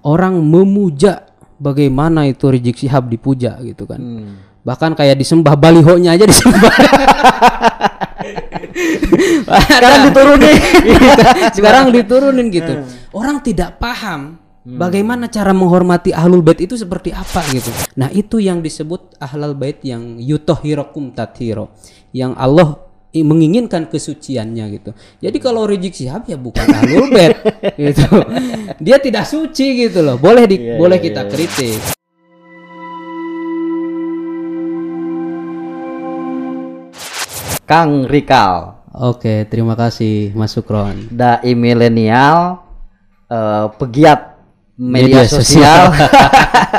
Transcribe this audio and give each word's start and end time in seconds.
orang 0.00 0.40
memuja 0.40 1.28
bagaimana 1.60 2.24
itu 2.24 2.48
Rizik 2.48 2.80
Syihab 2.80 3.12
dipuja 3.12 3.60
gitu 3.60 3.84
kan. 3.84 4.00
Bahkan 4.60 4.92
kayak 4.92 5.16
disembah 5.16 5.56
balihonya 5.56 6.16
aja 6.16 6.24
disembah. 6.28 6.72
Sekarang 9.50 10.00
diturunin. 10.08 10.56
Sekarang 11.52 11.84
diturunin 11.92 12.46
gitu. 12.52 12.84
Orang 13.12 13.40
tidak 13.40 13.80
paham 13.80 14.36
bagaimana 14.64 15.32
cara 15.32 15.56
menghormati 15.56 16.12
ahlul 16.12 16.44
bait 16.44 16.60
itu 16.60 16.76
seperti 16.76 17.10
apa 17.10 17.40
gitu. 17.50 17.72
Nah, 17.96 18.12
itu 18.12 18.36
yang 18.38 18.60
disebut 18.60 19.16
ahlul 19.16 19.56
bait 19.56 19.80
yang 19.80 20.20
yutohirokum 20.20 21.16
tathiro. 21.16 21.72
Yang 22.12 22.32
Allah 22.36 22.68
menginginkan 23.18 23.90
kesuciannya 23.90 24.64
gitu. 24.78 24.90
Jadi 25.18 25.38
kalau 25.42 25.66
Rizik 25.66 25.98
Syihab 25.98 26.30
ya 26.30 26.38
bukan 26.38 26.62
ahlul 26.62 27.10
bait 27.10 27.34
gitu. 27.82 28.06
Dia 28.78 29.02
tidak 29.02 29.26
suci 29.26 29.86
gitu 29.86 30.06
loh. 30.06 30.14
Boleh 30.14 30.46
di, 30.46 30.56
boleh 30.78 31.02
kita 31.02 31.26
kritik. 31.26 31.98
Kang 37.70 38.02
Rikal, 38.10 38.80
Oke, 38.90 39.46
terima 39.46 39.78
kasih 39.78 40.34
Mas 40.34 40.50
Sukron. 40.50 41.06
dai 41.14 41.54
milenial, 41.54 42.58
eh, 43.30 43.66
pegiat 43.78 44.34
media, 44.74 45.22
Media 45.22 45.30
sosial, 45.30 45.94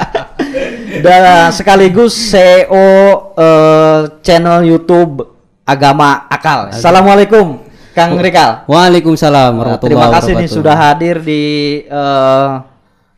dan 1.08 1.48
sekaligus 1.56 2.12
CEO 2.12 3.32
eh, 3.40 4.02
channel 4.20 4.68
YouTube 4.68 5.41
Agama 5.72 6.28
Akal. 6.28 6.76
Assalamualaikum, 6.76 7.64
Kang 7.96 8.20
Rikal. 8.20 8.68
Waalaikumsalam 8.68 9.56
warahmatullahi 9.56 9.88
terima 9.88 10.08
kasih 10.12 10.34
nih 10.36 10.50
sudah 10.52 10.76
hadir 10.76 11.24
di 11.24 11.44
eh, 11.88 12.50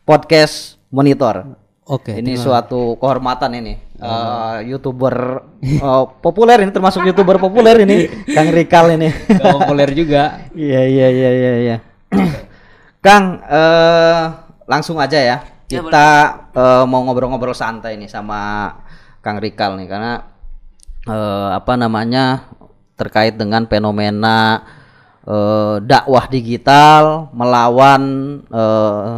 podcast 0.06 0.78
Monitor. 0.94 1.58
Oke, 1.90 2.14
ini 2.14 2.38
suatu 2.38 2.94
kehormatan 3.02 3.58
ini. 3.58 3.74
Eh, 3.98 4.70
youtuber 4.70 5.42
eh, 5.66 6.04
populer 6.22 6.62
ini 6.62 6.70
termasuk 6.70 7.02
youtuber 7.02 7.42
populer 7.42 7.82
ini, 7.82 8.06
Kang 8.30 8.54
Rikal 8.54 8.94
ini. 8.94 9.10
Populer 9.42 9.90
juga. 9.90 10.22
Iya 10.54 10.86
iya 10.86 11.08
iya 11.10 11.30
iya 11.34 11.52
iya. 11.58 11.76
Kang, 13.04 13.42
eh 13.42 14.22
langsung 14.70 15.02
aja 15.02 15.18
ya. 15.18 15.42
Kita 15.66 16.06
eh, 16.54 16.84
mau 16.86 17.02
ngobrol-ngobrol 17.02 17.50
santai 17.50 17.98
nih 17.98 18.06
sama 18.06 18.70
Kang 19.18 19.42
Rikal 19.42 19.74
nih 19.74 19.90
karena 19.90 20.33
eh, 21.08 21.48
apa 21.52 21.72
namanya 21.76 22.48
terkait 22.94 23.36
dengan 23.36 23.66
fenomena 23.68 24.64
eh, 25.26 25.76
dakwah 25.84 26.26
digital 26.28 27.28
melawan 27.32 28.02
eh, 28.48 29.14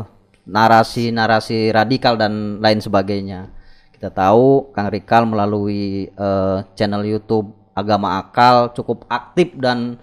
narasi-narasi 0.46 1.74
radikal 1.74 2.14
dan 2.14 2.62
lain 2.62 2.78
sebagainya. 2.78 3.50
Kita 3.90 4.12
tahu 4.12 4.70
Kang 4.76 4.92
Rikal 4.92 5.26
melalui 5.26 6.06
eh, 6.10 6.58
channel 6.78 7.02
YouTube 7.02 7.50
Agama 7.76 8.16
Akal 8.22 8.72
cukup 8.72 9.04
aktif 9.10 9.52
dan 9.58 10.00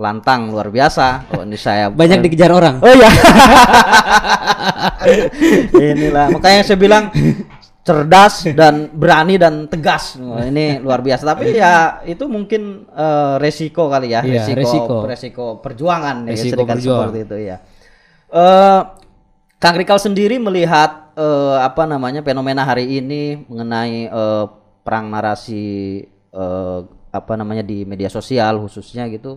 lantang 0.00 0.48
luar 0.48 0.72
biasa. 0.72 1.28
Oh, 1.36 1.44
ini 1.44 1.60
saya 1.60 1.92
Banyak 2.00 2.24
dikejar 2.24 2.48
orang. 2.48 2.80
Oh 2.80 2.94
ya. 2.94 3.10
Inilah 5.76 6.32
makanya 6.32 6.62
saya 6.64 6.78
bilang 6.78 7.12
cerdas 7.80 8.44
dan 8.60 8.92
berani 8.92 9.40
dan 9.40 9.66
tegas. 9.66 10.16
Ini 10.20 10.76
luar 10.84 11.00
biasa. 11.00 11.22
Tapi 11.24 11.56
ya 11.56 12.04
itu 12.04 12.24
mungkin 12.26 12.86
eh, 12.88 13.34
resiko 13.40 13.88
kali 13.88 14.12
ya, 14.12 14.20
Iya, 14.20 14.44
resiko, 14.52 14.60
resiko. 14.60 14.96
resiko 15.06 15.46
perjuangan 15.58 16.28
ya, 16.28 16.36
Resiko 16.36 16.52
sedikit 16.60 16.76
berjuang. 16.76 17.00
seperti 17.08 17.18
itu 17.24 17.36
ya. 17.48 17.56
Eh 18.30 18.80
Kang 19.60 19.76
Rikal 19.76 20.00
sendiri 20.00 20.40
melihat 20.40 21.12
eh, 21.14 21.56
apa 21.60 21.84
namanya 21.84 22.24
fenomena 22.24 22.64
hari 22.64 22.96
ini 22.96 23.44
mengenai 23.44 24.08
eh, 24.08 24.44
perang 24.80 25.12
narasi 25.12 26.00
eh, 26.32 26.80
apa 27.10 27.32
namanya 27.34 27.60
di 27.60 27.82
media 27.84 28.06
sosial 28.06 28.62
khususnya 28.62 29.04
gitu 29.10 29.36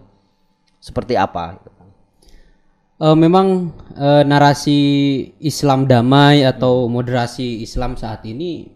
seperti 0.79 1.15
apa? 1.15 1.59
Gitu? 2.97 3.05
Eh, 3.05 3.17
memang 3.17 3.73
eh, 3.97 4.23
narasi 4.23 4.79
Islam 5.39 5.85
damai 5.89 6.45
atau 6.45 6.85
moderasi 6.85 7.61
Islam 7.61 7.97
saat 7.97 8.21
ini 8.25 8.69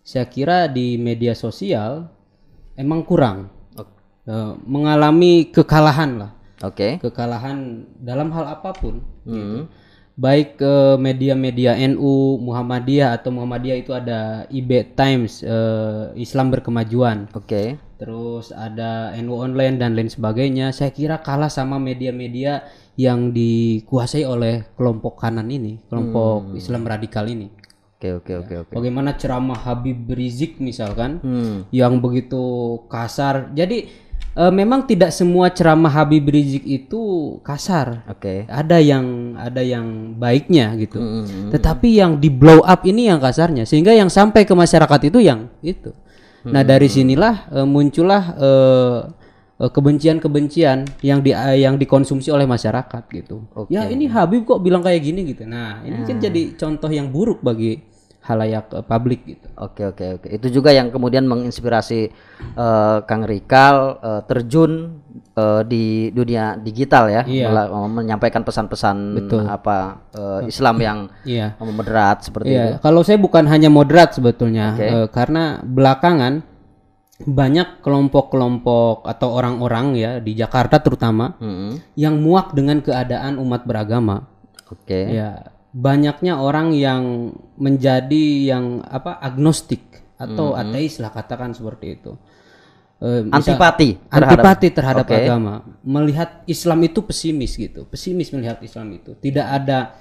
saya 0.00 0.24
kira 0.24 0.72
di 0.72 0.96
media 0.96 1.36
sosial 1.36 2.08
emang 2.76 3.04
kurang 3.04 3.58
Eh, 4.28 4.52
mengalami 4.68 5.48
kekalahan 5.48 6.20
lah 6.20 6.30
Oke. 6.60 7.00
kekalahan 7.00 7.88
dalam 7.96 8.28
hal 8.36 8.60
apa 8.60 8.76
pun 8.76 9.00
gitu. 9.24 9.32
Hmm. 9.32 9.72
baik 10.20 10.60
ke 10.60 10.74
media-media 11.00 11.72
NU 11.96 12.36
Muhammadiyah 12.36 13.16
atau 13.16 13.32
Muhammadiyah 13.32 13.78
itu 13.80 13.96
ada 13.96 14.44
IB 14.52 14.92
Times 14.92 15.40
eh, 15.40 16.12
Islam 16.20 16.52
berkemajuan 16.52 17.32
Oke. 17.32 17.80
Terus 17.98 18.54
ada 18.54 19.10
NU 19.18 19.34
online 19.34 19.76
dan 19.76 19.92
lain 19.92 20.06
sebagainya 20.06 20.70
saya 20.70 20.88
kira 20.88 21.18
kalah 21.18 21.50
sama 21.50 21.76
media-media 21.76 22.62
yang 22.94 23.30
dikuasai 23.30 24.22
oleh 24.22 24.70
kelompok 24.74 25.18
kanan 25.18 25.50
ini 25.50 25.82
kelompok 25.86 26.54
Islam 26.54 26.86
radikal 26.86 27.26
ini 27.26 27.50
Oke 27.98 28.14
oke 28.14 28.32
oke 28.38 28.54
oke. 28.62 28.72
bagaimana 28.72 29.18
ceramah 29.18 29.58
Habib 29.58 30.06
Rizik 30.08 30.62
misalkan 30.62 31.18
Hmm. 31.18 31.66
yang 31.74 31.98
begitu 31.98 32.38
kasar 32.86 33.50
jadi 33.50 33.90
eh, 34.38 34.52
memang 34.54 34.86
tidak 34.86 35.10
semua 35.10 35.50
ceramah 35.50 35.90
Habib 35.90 36.30
Rizik 36.30 36.62
itu 36.62 37.02
kasar 37.42 38.06
Oke. 38.06 38.46
ada 38.46 38.78
yang 38.78 39.34
ada 39.34 39.58
yang 39.58 40.14
baiknya 40.14 40.78
gitu 40.78 41.02
Hmm. 41.02 41.50
tetapi 41.50 41.98
yang 41.98 42.22
di 42.22 42.30
blow 42.30 42.62
up 42.62 42.86
ini 42.86 43.10
yang 43.10 43.18
kasarnya 43.18 43.66
sehingga 43.66 43.90
yang 43.90 44.06
sampai 44.06 44.46
ke 44.46 44.54
masyarakat 44.54 45.10
itu 45.10 45.18
yang 45.18 45.50
itu 45.58 45.90
nah 46.52 46.62
dari 46.64 46.88
sinilah 46.88 47.52
eh, 47.52 47.66
muncullah 47.68 48.22
eh, 48.38 49.00
kebencian-kebencian 49.58 51.02
yang 51.02 51.18
di 51.18 51.34
yang 51.34 51.74
dikonsumsi 51.74 52.30
oleh 52.30 52.46
masyarakat 52.46 53.02
gitu. 53.10 53.42
Ya 53.66 53.90
ini 53.90 54.06
Habib 54.06 54.46
kok 54.46 54.62
bilang 54.62 54.86
kayak 54.86 55.02
gini 55.02 55.26
gitu. 55.26 55.42
Nah 55.50 55.82
ini 55.82 56.06
kan 56.06 56.22
jadi 56.22 56.54
contoh 56.54 56.86
yang 56.86 57.10
buruk 57.10 57.42
bagi 57.42 57.82
halayak 58.28 58.68
eh, 58.76 58.84
publik 58.84 59.20
gitu. 59.24 59.48
Oke 59.56 59.88
oke 59.88 60.04
oke. 60.20 60.28
Itu 60.28 60.52
juga 60.52 60.70
yang 60.76 60.92
kemudian 60.92 61.24
menginspirasi 61.24 62.00
eh, 62.54 62.98
Kang 63.08 63.24
Rikal 63.24 63.76
eh, 63.98 64.22
terjun 64.28 65.00
eh, 65.38 65.62
di 65.62 65.84
dunia 66.10 66.58
digital 66.58 67.06
ya, 67.06 67.22
Iya. 67.22 67.46
mela- 67.46 67.70
menyampaikan 67.88 68.42
pesan-pesan 68.42 68.96
apa 69.46 69.76
eh, 70.10 70.50
Islam 70.50 70.76
yang 70.78 70.98
iya 71.22 71.54
moderat 71.60 72.26
seperti 72.26 72.48
itu. 72.48 72.58
Iya, 72.58 72.82
kalau 72.82 73.00
saya 73.00 73.16
bukan 73.16 73.46
hanya 73.46 73.70
moderat 73.70 74.12
sebetulnya, 74.12 74.74
eh, 74.76 75.06
karena 75.08 75.62
belakangan 75.62 76.42
banyak 77.20 77.82
kelompok-kelompok 77.82 79.02
atau 79.02 79.28
orang-orang 79.32 79.86
ya 79.94 80.12
di 80.18 80.34
Jakarta 80.34 80.78
terutama 80.78 81.34
Hmm. 81.36 81.78
yang 81.94 82.18
muak 82.18 82.54
dengan 82.54 82.78
keadaan 82.78 83.38
umat 83.38 83.66
beragama. 83.66 84.30
Oke. 84.70 85.10
Ya, 85.10 85.50
banyaknya 85.70 86.38
orang 86.38 86.70
yang 86.70 87.34
menjadi 87.58 88.24
yang 88.46 88.86
apa 88.86 89.18
agnostik 89.18 89.82
atau 90.14 90.54
ateis 90.54 90.98
lah 90.98 91.10
katakan 91.10 91.54
seperti 91.54 91.94
itu. 91.94 92.14
Misal- 92.98 93.54
Antipati 93.54 93.94
terhadap 93.94 94.26
antipati 94.26 94.68
terhadap 94.74 95.06
Oke. 95.06 95.22
agama, 95.22 95.62
melihat 95.86 96.42
Islam 96.50 96.82
itu 96.82 96.98
pesimis 97.06 97.54
gitu, 97.54 97.86
pesimis 97.86 98.34
melihat 98.34 98.58
Islam 98.58 98.90
itu. 98.90 99.14
Tidak 99.14 99.46
ada 99.46 99.94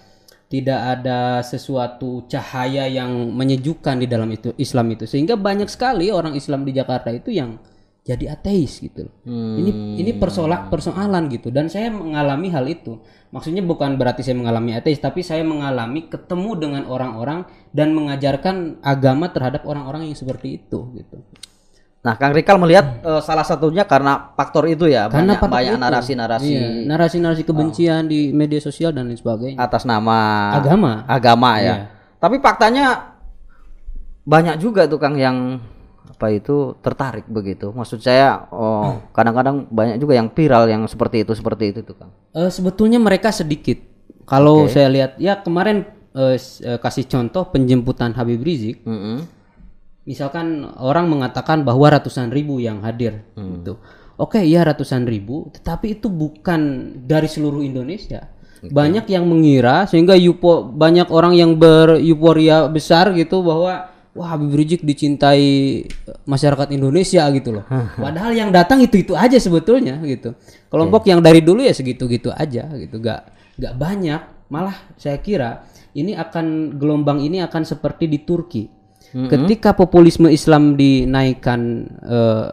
tidak 0.47 0.80
ada 0.80 1.44
sesuatu 1.44 2.25
cahaya 2.25 2.88
yang 2.88 3.12
menyejukkan 3.35 4.00
di 4.00 4.08
dalam 4.08 4.31
itu 4.31 4.56
Islam 4.56 4.96
itu 4.96 5.03
sehingga 5.03 5.35
banyak 5.35 5.68
sekali 5.68 6.08
orang 6.08 6.40
Islam 6.40 6.63
di 6.63 6.72
Jakarta 6.72 7.12
itu 7.12 7.35
yang 7.35 7.59
jadi 8.08 8.31
ateis 8.40 8.80
gitu. 8.80 9.12
Ini 9.28 10.00
ini 10.00 10.12
persoalan 10.16 10.72
persoalan 10.72 11.28
gitu 11.28 11.52
dan 11.52 11.68
saya 11.68 11.91
mengalami 11.91 12.47
hal 12.47 12.64
itu. 12.64 13.03
Maksudnya 13.35 13.59
bukan 13.59 14.00
berarti 14.00 14.24
saya 14.24 14.40
mengalami 14.40 14.72
ateis 14.74 15.03
tapi 15.03 15.19
saya 15.19 15.44
mengalami 15.44 16.08
ketemu 16.08 16.52
dengan 16.55 16.84
orang-orang 16.88 17.44
dan 17.76 17.91
mengajarkan 17.91 18.79
agama 18.79 19.28
terhadap 19.35 19.67
orang-orang 19.67 20.08
yang 20.08 20.16
seperti 20.16 20.64
itu 20.64 20.96
gitu. 20.96 21.20
Nah, 21.97 22.14
Kang 22.16 22.32
Rikal 22.32 22.55
melihat 22.55 23.02
eh, 23.02 23.20
salah 23.20 23.44
satunya 23.44 23.84
karena 23.84 24.32
faktor 24.34 24.64
itu 24.66 24.88
ya, 24.88 25.09
Karena 25.11 25.35
banyak 25.35 25.49
banyak 25.49 25.73
narasi-narasi 25.76 26.47
Iya, 26.47 26.67
narasi-narasi 26.88 27.44
kebencian 27.44 28.08
di 28.08 28.32
media 28.32 28.61
sosial 28.61 28.96
dan 28.96 29.09
lain 29.09 29.17
sebagainya. 29.17 29.58
atas 29.59 29.84
nama 29.84 30.53
Agama. 30.55 31.03
agama 31.05 31.52
ya. 31.58 31.64
Iya. 31.64 31.76
Tapi 32.17 32.40
faktanya 32.40 33.17
banyak 34.23 34.59
juga 34.59 34.88
tuh 34.88 34.99
Kang 34.99 35.16
yang 35.16 35.59
apa 36.08 36.34
itu 36.34 36.73
tertarik 36.79 37.28
begitu. 37.28 37.70
Maksud 37.70 37.99
saya 37.99 38.47
oh 38.49 39.03
kadang-kadang 39.11 39.67
banyak 39.67 39.99
juga 39.99 40.17
yang 40.17 40.32
viral 40.32 40.66
yang 40.66 40.84
seperti 40.88 41.22
itu 41.22 41.35
seperti 41.35 41.76
itu 41.76 41.79
tuh 41.84 41.96
Kang. 41.96 42.11
Eh, 42.34 42.49
sebetulnya 42.49 42.97
mereka 42.97 43.29
sedikit. 43.29 43.78
Kalau 44.23 44.67
saya 44.67 44.88
lihat 44.88 45.11
ya 45.17 45.40
kemarin 45.40 45.88
eh, 46.14 46.35
kasih 46.78 47.05
contoh 47.05 47.47
penjemputan 47.47 48.11
Habib 48.11 48.41
Rizik, 48.41 48.84
Mm-mm. 48.84 49.23
Misalkan 50.08 50.64
orang 50.80 51.12
mengatakan 51.12 51.68
bahwa 51.68 51.92
ratusan 51.92 52.32
ribu 52.32 52.64
yang 52.64 52.80
hadir 52.82 53.28
gitu. 53.36 53.76
Oke, 54.18 54.42
iya 54.42 54.66
ratusan 54.66 55.06
ribu, 55.06 55.54
tetapi 55.54 56.02
itu 56.02 56.09
bukan 56.09 56.90
dari 57.06 57.30
seluruh 57.30 57.62
Indonesia. 57.62 58.26
Banyak 58.66 59.06
yang 59.06 59.30
mengira 59.30 59.86
sehingga 59.86 60.18
yupo 60.18 60.66
banyak 60.66 61.14
orang 61.14 61.38
yang 61.38 61.54
beryuforia 61.54 62.66
besar 62.66 63.14
gitu 63.14 63.46
bahwa 63.46 63.94
wah 64.18 64.34
Habib 64.34 64.50
Rizik 64.58 64.82
dicintai 64.82 65.86
masyarakat 66.26 66.74
Indonesia 66.74 67.30
gitu 67.30 67.62
loh. 67.62 67.66
Padahal 68.02 68.34
yang 68.34 68.50
datang 68.50 68.82
itu-itu 68.82 69.14
aja 69.14 69.38
sebetulnya 69.38 70.02
gitu. 70.02 70.34
Kelompok 70.74 71.06
yang 71.06 71.22
dari 71.22 71.46
dulu 71.46 71.62
ya 71.62 71.78
segitu-gitu 71.78 72.34
aja 72.34 72.66
gitu. 72.74 72.98
Gak 72.98 73.30
gak 73.62 73.78
banyak. 73.78 74.50
Malah 74.50 74.98
saya 74.98 75.22
kira 75.22 75.62
ini 75.94 76.18
akan 76.18 76.78
gelombang 76.82 77.22
ini 77.22 77.46
akan 77.46 77.62
seperti 77.62 78.09
di 78.09 78.26
Turki. 78.26 78.66
Ketika 79.14 79.72
populisme 79.72 80.28
Islam 80.28 80.76
dinaikkan 80.76 81.59
eh, 82.04 82.48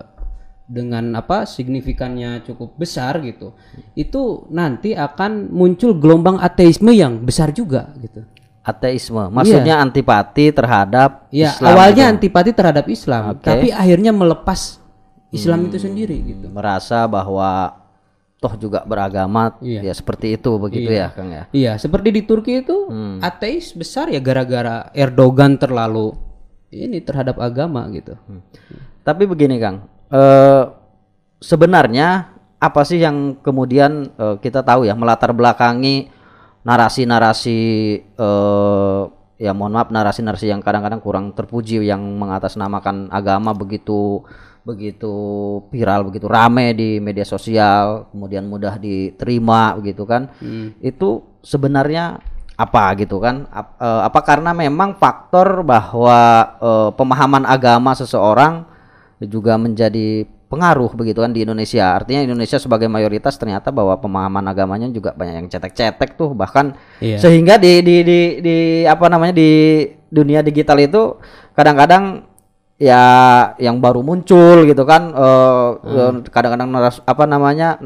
dengan 0.65 1.13
apa 1.13 1.45
signifikannya 1.45 2.41
cukup 2.41 2.81
besar 2.81 3.21
gitu 3.21 3.53
itu 3.93 4.49
nanti 4.49 4.97
akan 4.97 5.53
muncul 5.53 5.93
gelombang 6.01 6.41
ateisme 6.41 6.89
yang 6.95 7.21
besar 7.21 7.53
juga 7.53 7.93
gitu 8.01 8.25
Ateisme, 8.65 9.29
maksudnya 9.29 9.77
antipati 9.77 10.49
terhadap 10.49 11.29
ya 11.29 11.53
Islam 11.53 11.69
awalnya 11.69 12.05
gitu. 12.09 12.13
antipati 12.17 12.51
terhadap 12.57 12.87
Islam 12.89 13.23
Oke. 13.37 13.45
tapi 13.45 13.69
akhirnya 13.69 14.09
melepas 14.17 14.81
Islam 15.29 15.69
itu 15.69 15.77
sendiri 15.85 16.17
gitu 16.33 16.49
merasa 16.49 17.05
bahwa 17.05 17.77
toh 18.41 18.57
juga 18.57 18.81
beragama 18.89 19.61
Iya. 19.61 19.85
ya 19.85 19.93
seperti 19.93 20.41
itu 20.41 20.57
begitu 20.57 20.97
ya 20.97 21.13
Kang 21.13 21.29
ya. 21.29 21.45
iya 21.53 21.77
seperti 21.77 22.09
di 22.09 22.25
Turki 22.25 22.65
itu 22.65 22.89
ateis 23.21 23.77
besar 23.77 24.09
ya 24.09 24.17
gara-gara 24.25 24.89
Erdogan 24.97 25.61
terlalu 25.61 26.17
ini 26.83 26.99
terhadap 26.99 27.39
agama 27.39 27.87
gitu. 27.95 28.19
Tapi 29.07 29.23
begini 29.29 29.63
Kang, 29.63 29.87
eh 30.11 30.65
sebenarnya 31.39 32.35
apa 32.59 32.81
sih 32.83 32.99
yang 32.99 33.39
kemudian 33.45 34.11
eh, 34.17 34.37
kita 34.41 34.65
tahu 34.65 34.89
ya 34.89 34.97
melatar 34.97 35.37
belakangi 35.37 36.09
narasi-narasi 36.65 37.61
eh 38.17 39.03
ya 39.35 39.51
mohon 39.51 39.75
maaf 39.77 39.91
narasi-narasi 39.91 40.49
yang 40.49 40.63
kadang-kadang 40.63 41.03
kurang 41.03 41.35
terpuji 41.35 41.83
yang 41.83 42.01
mengatasnamakan 42.01 43.11
agama 43.11 43.51
begitu 43.53 44.23
begitu 44.65 45.13
viral 45.69 46.09
begitu 46.09 46.25
rame 46.25 46.73
di 46.73 46.97
media 46.97 47.27
sosial 47.29 48.09
kemudian 48.09 48.49
mudah 48.49 48.81
diterima 48.81 49.77
begitu 49.77 50.09
kan. 50.09 50.33
Itu 50.81 51.39
sebenarnya 51.45 52.25
apa 52.55 52.95
gitu 52.95 53.19
kan 53.19 53.51
Ap- 53.51 53.75
eh, 53.77 54.03
apa 54.07 54.21
karena 54.23 54.55
memang 54.55 54.95
faktor 54.95 55.63
bahwa 55.63 56.19
eh, 56.57 56.91
pemahaman 56.95 57.43
agama 57.45 57.93
seseorang 57.93 58.63
juga 59.21 59.57
menjadi 59.57 60.23
pengaruh 60.45 60.95
begitu 60.95 61.19
kan 61.19 61.35
di 61.35 61.43
Indonesia. 61.43 61.99
Artinya 61.99 62.23
Indonesia 62.23 62.63
sebagai 62.63 62.87
mayoritas 62.87 63.35
ternyata 63.35 63.75
bahwa 63.75 63.99
pemahaman 63.99 64.45
agamanya 64.47 64.87
juga 64.87 65.11
banyak 65.11 65.35
yang 65.35 65.49
cetek-cetek 65.51 66.15
tuh 66.15 66.31
bahkan 66.31 66.79
Iya. 67.03 67.19
sehingga 67.19 67.59
di 67.59 67.83
di 67.83 67.97
di 68.07 68.19
di 68.39 68.57
apa 68.87 69.11
namanya 69.11 69.35
di 69.35 69.51
dunia 70.07 70.47
digital 70.47 70.79
itu 70.79 71.19
kadang-kadang 71.53 72.23
ya 72.77 73.03
yang 73.59 73.79
baru 73.79 74.03
muncul 74.03 74.63
gitu 74.63 74.87
kan 74.87 75.11
eh, 75.11 75.69
eh, 75.91 76.13
kadang-kadang 76.29 76.71
naras- 76.71 77.03
apa 77.03 77.25
namanya 77.25 77.79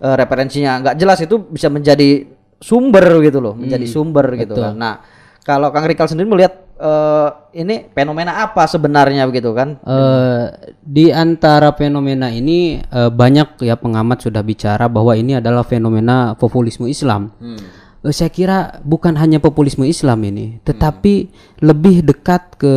eh, 0.00 0.14
referensinya 0.16 0.82
nggak 0.82 0.96
jelas 0.98 1.18
itu 1.22 1.38
bisa 1.38 1.70
menjadi 1.70 2.26
sumber 2.60 3.24
gitu 3.24 3.40
loh, 3.40 3.56
menjadi 3.56 3.86
sumber 3.88 4.36
gitu 4.36 4.54
kan. 4.54 4.76
Nah, 4.76 4.94
kalau 5.40 5.72
Kang 5.72 5.88
Rikal 5.88 6.06
sendiri 6.06 6.28
melihat 6.28 6.54
eh, 6.76 7.28
ini 7.56 7.88
fenomena 7.96 8.44
apa 8.44 8.68
sebenarnya 8.68 9.24
begitu 9.24 9.50
kan? 9.56 9.80
Eh, 9.80 10.44
di 10.84 11.08
antara 11.08 11.72
fenomena 11.72 12.28
ini 12.28 12.78
eh, 12.78 13.10
banyak 13.10 13.64
ya 13.64 13.80
pengamat 13.80 14.28
sudah 14.28 14.44
bicara 14.44 14.86
bahwa 14.86 15.16
ini 15.16 15.40
adalah 15.40 15.64
fenomena 15.64 16.36
populisme 16.36 16.84
Islam. 16.86 17.32
Eh, 18.04 18.12
saya 18.12 18.28
kira 18.28 18.80
bukan 18.84 19.16
hanya 19.16 19.40
populisme 19.40 19.88
Islam 19.88 20.20
ini, 20.24 20.60
tetapi 20.64 21.32
lebih 21.64 22.04
dekat 22.04 22.60
ke 22.60 22.74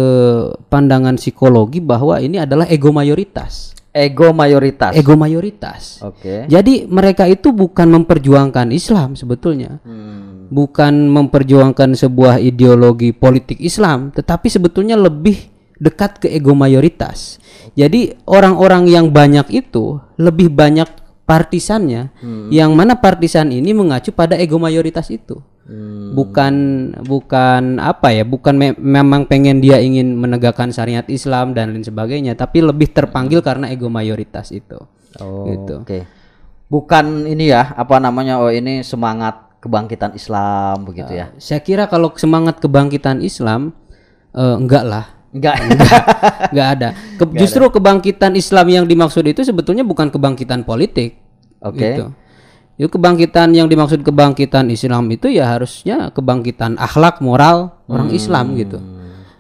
pandangan 0.68 1.20
psikologi 1.20 1.84
bahwa 1.84 2.20
ini 2.24 2.40
adalah 2.40 2.68
ego 2.72 2.92
mayoritas. 2.96 3.76
Ego 3.94 4.34
mayoritas. 4.34 4.98
Ego 4.98 5.14
mayoritas. 5.14 6.02
Oke. 6.02 6.50
Jadi 6.50 6.90
mereka 6.90 7.30
itu 7.30 7.54
bukan 7.54 7.94
memperjuangkan 7.94 8.74
Islam 8.74 9.14
sebetulnya. 9.14 9.78
Hmm. 9.86 10.50
Bukan 10.50 11.14
memperjuangkan 11.14 11.94
sebuah 11.94 12.42
ideologi 12.42 13.14
politik 13.14 13.62
Islam, 13.62 14.10
tetapi 14.10 14.50
sebetulnya 14.50 14.98
lebih 14.98 15.54
dekat 15.78 16.26
ke 16.26 16.28
ego 16.34 16.58
mayoritas. 16.58 17.38
Jadi 17.78 18.18
orang-orang 18.26 18.90
yang 18.90 19.14
banyak 19.14 19.50
itu 19.54 20.02
lebih 20.18 20.50
banyak 20.50 20.90
partisannya, 21.24 22.12
yang 22.50 22.76
mana 22.76 22.96
partisan 22.96 23.50
ini 23.50 23.72
mengacu 23.72 24.12
pada 24.12 24.36
ego 24.36 24.60
mayoritas 24.60 25.08
itu. 25.08 25.40
Bukan 26.14 26.54
bukan 27.08 27.80
apa 27.80 28.12
ya, 28.12 28.28
bukan 28.28 28.54
me- 28.54 28.76
memang 28.76 29.24
pengen 29.26 29.64
dia 29.64 29.80
ingin 29.80 30.14
menegakkan 30.14 30.70
syariat 30.70 31.08
Islam 31.08 31.56
dan 31.56 31.72
lain 31.72 31.82
sebagainya, 31.82 32.36
tapi 32.36 32.60
lebih 32.60 32.92
terpanggil 32.92 33.40
karena 33.40 33.72
ego 33.72 33.88
mayoritas 33.88 34.52
itu. 34.52 34.78
Oh, 35.24 35.48
Gitu. 35.48 35.80
Oke. 35.80 36.00
Bukan 36.68 37.30
ini 37.30 37.54
ya, 37.54 37.72
apa 37.78 38.02
namanya? 38.02 38.42
Oh, 38.42 38.50
ini 38.50 38.82
semangat 38.82 39.56
kebangkitan 39.62 40.12
Islam 40.14 40.84
begitu 40.84 41.14
ya. 41.16 41.32
Saya 41.40 41.64
kira 41.64 41.88
kalau 41.88 42.12
semangat 42.20 42.60
kebangkitan 42.60 43.24
Islam 43.24 43.72
eh, 44.36 44.56
enggak 44.60 44.84
lah. 44.84 45.06
Enggak. 45.34 45.56
Enggak 46.54 46.68
ada. 46.78 46.90
Ke- 47.18 47.34
justru 47.36 47.66
kebangkitan 47.68 48.38
Islam 48.38 48.66
yang 48.70 48.86
dimaksud 48.86 49.26
itu 49.26 49.42
sebetulnya 49.42 49.82
bukan 49.82 50.14
kebangkitan 50.14 50.62
politik. 50.62 51.18
Oke. 51.60 51.82
Gitu. 51.82 52.06
Itu 52.74 52.88
kebangkitan 52.90 53.54
yang 53.54 53.66
dimaksud 53.66 54.02
kebangkitan 54.02 54.70
Islam 54.70 55.10
itu 55.10 55.30
ya 55.30 55.46
harusnya 55.50 56.10
kebangkitan 56.10 56.78
akhlak 56.78 57.18
moral 57.20 57.78
orang 57.86 58.10
Hmm. 58.10 58.18
Islam 58.18 58.46
gitu. 58.56 58.78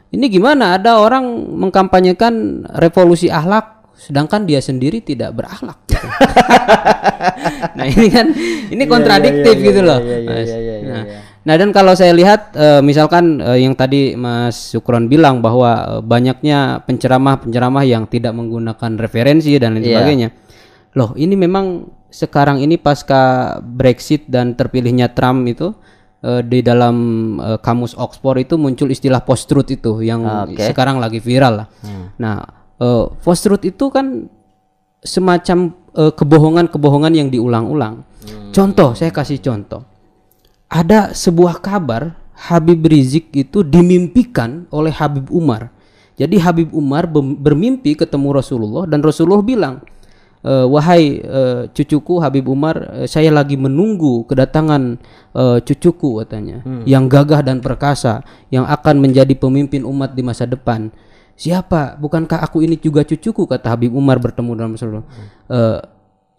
Ini 0.10 0.26
gimana 0.30 0.78
ada 0.78 1.02
orang 1.02 1.26
mengkampanyekan 1.58 2.34
revolusi 2.78 3.34
akhlak 3.34 3.82
sedangkan 3.94 4.46
dia 4.46 4.62
sendiri 4.62 5.02
tidak 5.02 5.34
berakhlak 5.34 5.78
gitu. 5.90 6.06
nah, 7.78 7.86
ini 7.86 8.08
kan 8.10 8.28
ini 8.70 8.84
kontradiktif 8.86 9.56
gitu 9.58 9.82
loh. 9.82 9.98
Nah. 9.98 11.33
Nah 11.44 11.60
dan 11.60 11.76
kalau 11.76 11.92
saya 11.92 12.16
lihat 12.16 12.56
eh, 12.56 12.80
misalkan 12.80 13.44
eh, 13.44 13.68
yang 13.68 13.76
tadi 13.76 14.16
Mas 14.16 14.72
Sukron 14.72 15.12
bilang 15.12 15.44
bahwa 15.44 16.00
eh, 16.00 16.02
banyaknya 16.02 16.80
penceramah-penceramah 16.88 17.84
yang 17.84 18.08
tidak 18.08 18.32
menggunakan 18.32 18.96
referensi 18.96 19.52
dan 19.60 19.76
lain 19.76 19.84
Iya. 19.84 19.92
sebagainya. 20.00 20.30
Loh 20.96 21.12
ini 21.20 21.36
memang 21.36 21.90
sekarang 22.08 22.64
ini 22.64 22.80
pasca 22.80 23.58
Brexit 23.60 24.30
dan 24.30 24.56
terpilihnya 24.56 25.12
Trump 25.12 25.44
itu 25.50 25.74
di 26.24 26.64
dalam 26.64 26.96
kamus 27.60 28.00
Oxford 28.00 28.48
itu 28.48 28.56
muncul 28.56 28.88
istilah 28.88 29.20
post 29.28 29.52
truth 29.52 29.68
itu 29.68 30.00
yang 30.00 30.24
Oke. 30.24 30.72
sekarang 30.72 30.96
lagi 30.96 31.20
viral 31.20 31.66
lah. 31.66 31.68
Nah 32.22 32.40
eh, 32.80 33.06
post 33.20 33.44
truth 33.44 33.66
itu 33.68 33.92
kan 33.92 34.30
semacam 35.04 35.76
kebohongan-kebohongan 35.94 37.14
yang 37.18 37.28
diulang-ulang. 37.28 38.08
Contoh 38.56 38.96
saya 38.96 39.12
kasih 39.12 39.42
contoh 39.44 39.84
ada 40.74 41.14
sebuah 41.14 41.62
kabar 41.62 42.18
Habib 42.34 42.82
Rizik 42.90 43.30
itu 43.38 43.62
dimimpikan 43.62 44.66
oleh 44.74 44.90
Habib 44.90 45.30
Umar. 45.30 45.70
Jadi 46.18 46.42
Habib 46.42 46.74
Umar 46.74 47.06
bermimpi 47.14 47.94
ketemu 47.94 48.34
Rasulullah 48.34 48.90
dan 48.90 49.06
Rasulullah 49.06 49.46
bilang, 49.46 49.86
"Eh, 50.42 50.66
wahai 50.66 51.22
eh, 51.22 51.62
cucuku 51.70 52.18
Habib 52.18 52.50
Umar, 52.50 53.06
eh, 53.06 53.08
saya 53.08 53.30
lagi 53.30 53.54
menunggu 53.54 54.26
kedatangan 54.26 54.98
eh, 55.34 55.58
cucuku 55.62 56.26
katanya, 56.26 56.62
yang 56.90 57.06
gagah 57.06 57.46
dan 57.46 57.62
perkasa, 57.62 58.26
yang 58.50 58.66
akan 58.66 58.98
menjadi 58.98 59.34
pemimpin 59.38 59.86
umat 59.86 60.18
di 60.18 60.22
masa 60.26 60.50
depan. 60.50 60.90
Siapa? 61.34 61.98
Bukankah 62.02 62.42
aku 62.42 62.66
ini 62.66 62.82
juga 62.82 63.06
cucuku?" 63.06 63.46
kata 63.46 63.78
Habib 63.78 63.94
Umar 63.94 64.18
bertemu 64.18 64.52
dengan 64.58 64.70
Rasulullah. 64.74 65.08
"Eh, 65.50 65.80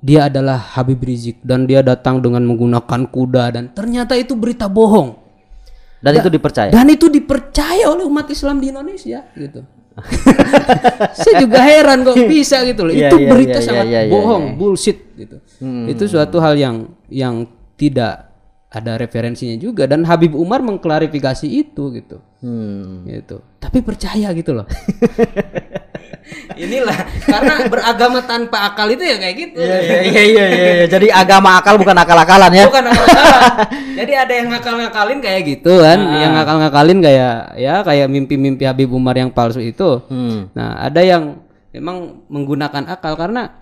dia 0.05 0.29
adalah 0.29 0.61
Habib 0.61 1.01
Rizik 1.01 1.41
dan 1.41 1.65
dia 1.65 1.81
datang 1.81 2.21
dengan 2.21 2.45
menggunakan 2.45 3.09
kuda 3.09 3.57
dan 3.57 3.73
ternyata 3.73 4.13
itu 4.13 4.37
berita 4.37 4.69
bohong 4.69 5.17
Dan 6.05 6.21
itu 6.21 6.29
dipercaya. 6.29 6.69
dan 6.69 6.85
itu 6.93 7.09
dipercaya 7.09 7.89
oleh 7.89 8.05
umat 8.05 8.29
Islam 8.29 8.61
di 8.61 8.69
Indonesia 8.69 9.25
gitu. 9.33 9.65
Saya 11.17 11.35
juga 11.41 11.65
heran 11.65 12.05
kok 12.05 12.19
bisa 12.29 12.61
gitu 12.69 12.85
loh. 12.85 12.93
Iya, 12.99 13.09
itu 13.09 13.17
iya, 13.17 13.29
berita 13.33 13.59
iya, 13.63 13.65
sangat 13.65 13.87
iya, 13.89 14.01
iya, 14.05 14.13
bohong, 14.13 14.45
iya. 14.45 14.57
bullshit 14.61 14.99
gitu. 15.17 15.37
Itu 15.89 16.05
suatu 16.05 16.37
hal 16.43 16.61
yang 16.61 16.93
yang 17.09 17.49
tidak 17.81 18.29
ada 18.75 18.99
referensinya 18.99 19.55
juga 19.57 19.87
dan 19.87 20.03
Habib 20.05 20.35
Umar 20.35 20.61
mengklarifikasi 20.61 21.47
itu 21.47 21.95
gitu. 21.97 22.21
Hmm. 22.45 23.09
Gitu. 23.09 23.41
Tapi 23.63 23.81
percaya 23.81 24.29
gitu 24.37 24.53
loh. 24.53 24.67
Inilah 26.55 26.99
karena 27.25 27.55
beragama 27.69 28.21
tanpa 28.25 28.73
akal 28.73 28.91
itu 28.93 29.05
ya 29.05 29.17
kayak 29.21 29.37
gitu. 29.37 29.61
Iya 29.61 29.79
iya 29.81 30.01
iya 30.03 30.23
iya. 30.25 30.45
iya. 30.51 30.87
Jadi 30.89 31.09
agama 31.11 31.59
akal 31.61 31.81
bukan 31.81 31.97
akal-akalan 31.97 32.53
ya. 32.53 32.67
Bukan 32.69 32.85
akal-akalan. 32.91 33.51
Jadi 33.99 34.13
ada 34.13 34.33
yang 34.35 34.49
ngakal-ngakalin 34.51 35.19
kayak 35.23 35.41
gitu 35.47 35.73
kan, 35.81 35.99
yang 36.19 36.33
ngakal-ngakalin 36.35 36.99
kayak 36.99 37.35
ya 37.57 37.75
kayak 37.87 38.09
mimpi-mimpi 38.11 38.65
Habib 38.67 38.91
Umar 38.91 39.15
yang 39.15 39.31
palsu 39.31 39.63
itu. 39.63 40.03
Hmm. 40.11 40.51
Nah, 40.53 40.83
ada 40.83 41.01
yang 41.01 41.39
memang 41.71 42.27
menggunakan 42.27 42.91
akal 42.91 43.15
karena 43.15 43.55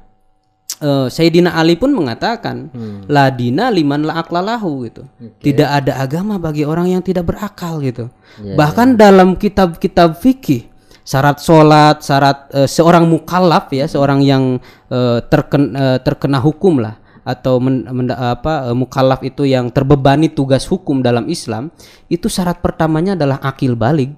eh, 0.80 1.06
Sayyidina 1.12 1.52
Ali 1.52 1.76
pun 1.76 1.92
mengatakan 1.92 2.72
la 3.06 3.28
dina 3.28 3.68
liman 3.68 4.08
la 4.08 4.24
aklalahu 4.24 4.88
gitu. 4.88 5.04
Tidak 5.38 5.68
ada 5.68 6.00
agama 6.00 6.40
bagi 6.40 6.64
orang 6.64 6.88
yang 6.88 7.02
tidak 7.04 7.28
berakal 7.28 7.78
gitu. 7.84 8.08
Bahkan 8.40 8.96
dalam 8.96 9.36
kitab-kitab 9.36 10.16
fikih 10.16 10.71
syarat 11.02 11.38
sholat, 11.42 12.02
syarat 12.02 12.38
eh, 12.54 12.68
seorang 12.70 13.06
mukallaf 13.06 13.70
ya, 13.74 13.86
seorang 13.86 14.22
yang 14.22 14.58
eh, 14.90 15.18
terken- 15.26 15.74
eh, 15.74 15.98
terkena 16.02 16.38
hukum 16.38 16.78
lah 16.82 16.98
atau 17.22 17.62
men, 17.62 17.86
menda- 17.86 18.34
apa 18.34 18.74
mukallaf 18.74 19.22
itu 19.22 19.46
yang 19.46 19.70
terbebani 19.70 20.26
tugas 20.26 20.66
hukum 20.66 21.02
dalam 21.06 21.30
Islam, 21.30 21.70
itu 22.10 22.26
syarat 22.26 22.58
pertamanya 22.58 23.14
adalah 23.14 23.38
akil 23.46 23.78
balik 23.78 24.10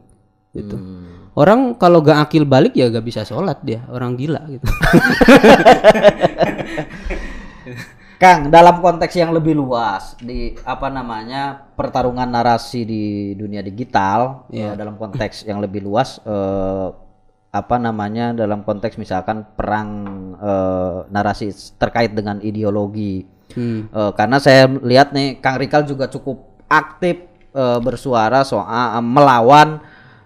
gitu. 0.57 0.77
Orang 1.35 1.75
kalau 1.77 1.99
gak 1.99 2.31
akil 2.31 2.47
balik 2.47 2.79
ya 2.79 2.87
gak 2.89 3.05
bisa 3.05 3.27
sholat 3.27 3.59
dia, 3.61 3.83
orang 3.91 4.15
gila 4.17 4.41
gitu. 4.49 4.65
Kang, 8.25 8.49
dalam 8.49 8.81
konteks 8.81 9.13
yang 9.21 9.37
lebih 9.37 9.53
luas 9.53 10.17
di 10.17 10.57
apa 10.65 10.89
namanya 10.89 11.69
pertarungan 11.77 12.25
narasi 12.25 12.89
di 12.89 13.05
dunia 13.37 13.61
digital 13.61 14.49
eh, 14.49 14.73
dalam 14.73 14.97
konteks 14.97 15.45
yang 15.45 15.61
lebih 15.61 15.85
luas 15.85 16.25
eh, 16.25 16.89
apa 17.53 17.77
namanya 17.77 18.33
dalam 18.33 18.65
konteks 18.65 18.97
misalkan 18.97 19.45
perang 19.53 19.89
eh, 20.41 20.99
narasi 21.13 21.53
terkait 21.77 22.17
dengan 22.17 22.41
ideologi 22.41 23.35
Hmm. 23.53 23.87
Eh, 23.93 24.13
karena 24.17 24.41
saya 24.41 24.67
lihat 24.67 25.13
nih 25.13 25.39
Kang 25.39 25.61
Rikal 25.61 25.85
juga 25.85 26.09
cukup 26.11 26.65
aktif 26.67 27.29
eh, 27.55 27.79
bersuara 27.81 28.43
soal 28.43 28.99
melawan 29.05 29.79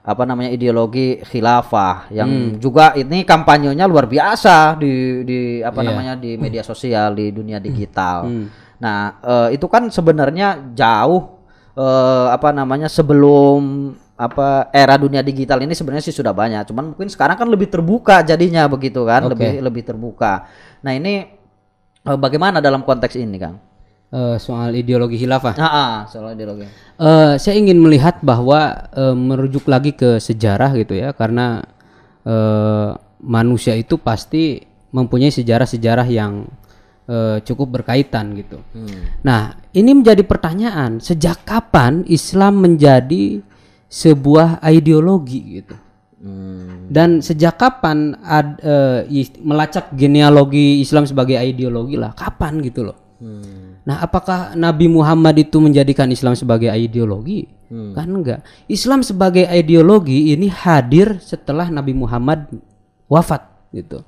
apa 0.08 0.24
namanya 0.24 0.48
ideologi 0.48 1.20
khilafah 1.20 2.08
yang 2.08 2.56
juga 2.56 2.96
ini 2.96 3.28
kampanyenya 3.28 3.84
luar 3.84 4.08
biasa 4.08 4.80
di 4.80 5.20
di 5.28 5.38
apa 5.60 5.84
namanya 5.84 6.16
di 6.16 6.40
media 6.40 6.64
sosial 6.64 7.12
di 7.12 7.28
dunia 7.28 7.60
digital. 7.60 8.24
Nah 8.80 9.20
eh, 9.20 9.48
itu 9.60 9.68
kan 9.68 9.92
sebenarnya 9.92 10.72
jauh 10.72 11.44
eh, 11.76 12.26
apa 12.32 12.56
namanya 12.56 12.88
sebelum 12.88 13.92
apa 14.18 14.72
era 14.72 14.96
dunia 14.96 15.20
digital 15.20 15.60
ini 15.60 15.76
sebenarnya 15.76 16.08
sih 16.08 16.16
sudah 16.16 16.32
banyak. 16.32 16.64
Cuman 16.72 16.96
mungkin 16.96 17.12
sekarang 17.12 17.36
kan 17.36 17.46
lebih 17.52 17.68
terbuka 17.68 18.24
jadinya 18.24 18.64
begitu 18.64 19.04
kan, 19.04 19.28
Oke. 19.28 19.36
lebih 19.36 19.52
lebih 19.60 19.82
terbuka. 19.92 20.48
Nah 20.88 20.96
ini 20.96 21.28
eh, 22.08 22.18
bagaimana 22.18 22.64
dalam 22.64 22.80
konteks 22.80 23.12
ini 23.20 23.36
Kang? 23.36 23.67
Eh, 24.08 24.40
soal 24.40 24.72
ideologi 24.72 25.20
khilafah. 25.20 25.52
Ah, 25.60 25.68
ah, 25.68 25.94
soal 26.08 26.32
ideologi. 26.32 26.64
Eh, 26.96 27.34
saya 27.36 27.60
ingin 27.60 27.76
melihat 27.76 28.24
bahwa 28.24 28.88
eh, 28.88 29.12
merujuk 29.12 29.68
lagi 29.68 29.92
ke 29.92 30.16
sejarah 30.16 30.72
gitu 30.80 30.96
ya, 30.96 31.12
karena 31.12 31.60
eh, 32.24 32.96
manusia 33.20 33.76
itu 33.76 34.00
pasti 34.00 34.64
mempunyai 34.96 35.28
sejarah-sejarah 35.28 36.08
yang 36.08 36.48
eh, 37.04 37.44
cukup 37.44 37.84
berkaitan 37.84 38.32
gitu. 38.32 38.64
Nah, 39.28 39.52
ini 39.76 39.92
menjadi 39.92 40.24
pertanyaan: 40.24 41.04
sejak 41.04 41.44
kapan 41.44 42.00
Islam 42.08 42.64
menjadi 42.64 43.44
sebuah 43.92 44.64
ideologi 44.72 45.60
gitu? 45.60 45.76
Hmm. 46.24 46.88
Dan 46.88 47.20
sejak 47.20 47.60
kapan 47.60 48.16
ad- 48.24 48.64
is- 49.12 49.36
melacak 49.44 49.92
genealogi 49.92 50.80
Islam 50.80 51.04
sebagai 51.04 51.36
ideologi 51.36 52.00
lah? 52.00 52.16
Kapan 52.16 52.64
gitu 52.64 52.88
loh? 52.88 52.96
Hmm. 53.20 53.67
Nah, 53.88 54.04
apakah 54.04 54.52
Nabi 54.52 54.84
Muhammad 54.84 55.32
itu 55.40 55.56
menjadikan 55.64 56.12
Islam 56.12 56.36
sebagai 56.36 56.68
ideologi? 56.68 57.48
Hmm. 57.72 57.96
Kan 57.96 58.12
enggak. 58.12 58.44
Islam 58.68 59.00
sebagai 59.00 59.48
ideologi 59.48 60.36
ini 60.36 60.52
hadir 60.52 61.16
setelah 61.24 61.72
Nabi 61.72 61.96
Muhammad 61.96 62.52
wafat 63.08 63.48
gitu. 63.72 64.04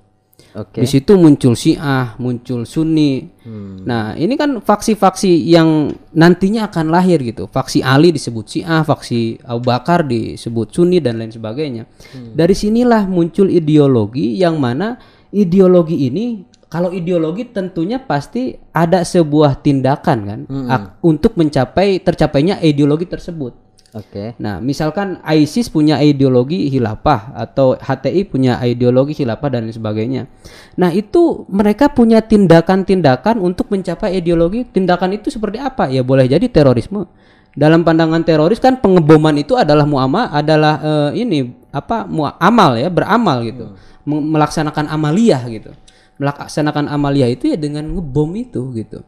Oke. 0.52 0.84
Di 0.84 0.88
situ 0.88 1.16
muncul 1.16 1.56
Syiah, 1.56 2.12
muncul 2.20 2.68
Sunni. 2.68 3.24
Hmm. 3.40 3.86
Nah, 3.88 4.12
ini 4.20 4.36
kan 4.36 4.60
faksi-faksi 4.60 5.48
yang 5.48 5.96
nantinya 6.12 6.68
akan 6.68 6.92
lahir 6.92 7.22
gitu. 7.24 7.48
Faksi 7.48 7.80
Ali 7.80 8.12
disebut 8.12 8.44
Syiah, 8.44 8.84
faksi 8.84 9.40
Abu 9.48 9.70
Bakar 9.70 10.04
disebut 10.04 10.76
Sunni 10.76 11.00
dan 11.00 11.16
lain 11.16 11.32
sebagainya. 11.32 11.88
Hmm. 12.12 12.36
Dari 12.36 12.52
sinilah 12.52 13.08
muncul 13.08 13.48
ideologi 13.48 14.36
yang 14.36 14.60
mana 14.60 15.00
ideologi 15.30 16.10
ini 16.10 16.49
kalau 16.70 16.88
ideologi 16.88 17.44
tentunya 17.44 17.98
pasti 17.98 18.54
ada 18.70 19.02
sebuah 19.02 19.58
tindakan 19.58 20.18
kan 20.22 20.40
ak- 20.66 21.02
untuk 21.02 21.34
mencapai 21.34 21.98
tercapainya 21.98 22.56
ideologi 22.60 23.04
tersebut. 23.04 23.52
Oke. 23.90 24.38
Nah, 24.38 24.62
misalkan 24.62 25.18
ISIS 25.26 25.66
punya 25.66 25.98
ideologi 25.98 26.70
khilafah 26.70 27.34
atau 27.34 27.74
HTI 27.74 28.22
punya 28.22 28.54
ideologi 28.62 29.18
khilafah 29.18 29.50
dan 29.50 29.66
sebagainya. 29.66 30.30
Nah, 30.78 30.94
itu 30.94 31.42
mereka 31.50 31.90
punya 31.90 32.22
tindakan-tindakan 32.22 33.42
untuk 33.42 33.66
mencapai 33.66 34.14
ideologi. 34.14 34.62
Tindakan 34.62 35.18
itu 35.18 35.26
seperti 35.26 35.58
apa? 35.58 35.90
Ya 35.90 36.06
boleh 36.06 36.30
jadi 36.30 36.46
terorisme. 36.46 37.10
Dalam 37.50 37.82
pandangan 37.82 38.22
teroris 38.22 38.62
kan 38.62 38.78
pengeboman 38.78 39.34
itu 39.34 39.58
adalah 39.58 39.82
muamal 39.82 40.30
adalah 40.30 40.78
eh, 41.10 41.26
ini 41.26 41.50
apa 41.74 42.06
mua- 42.06 42.38
amal 42.38 42.78
ya, 42.78 42.86
beramal 42.86 43.42
gitu. 43.42 43.74
Me- 44.06 44.22
Melaksanakan 44.22 44.86
amaliyah 44.86 45.42
gitu. 45.50 45.74
Melaksanakan 46.20 46.84
amaliyah 46.86 47.32
itu 47.32 47.48
ya 47.48 47.56
dengan 47.56 47.88
ngebom 47.88 48.28
itu 48.36 48.60
gitu. 48.76 49.00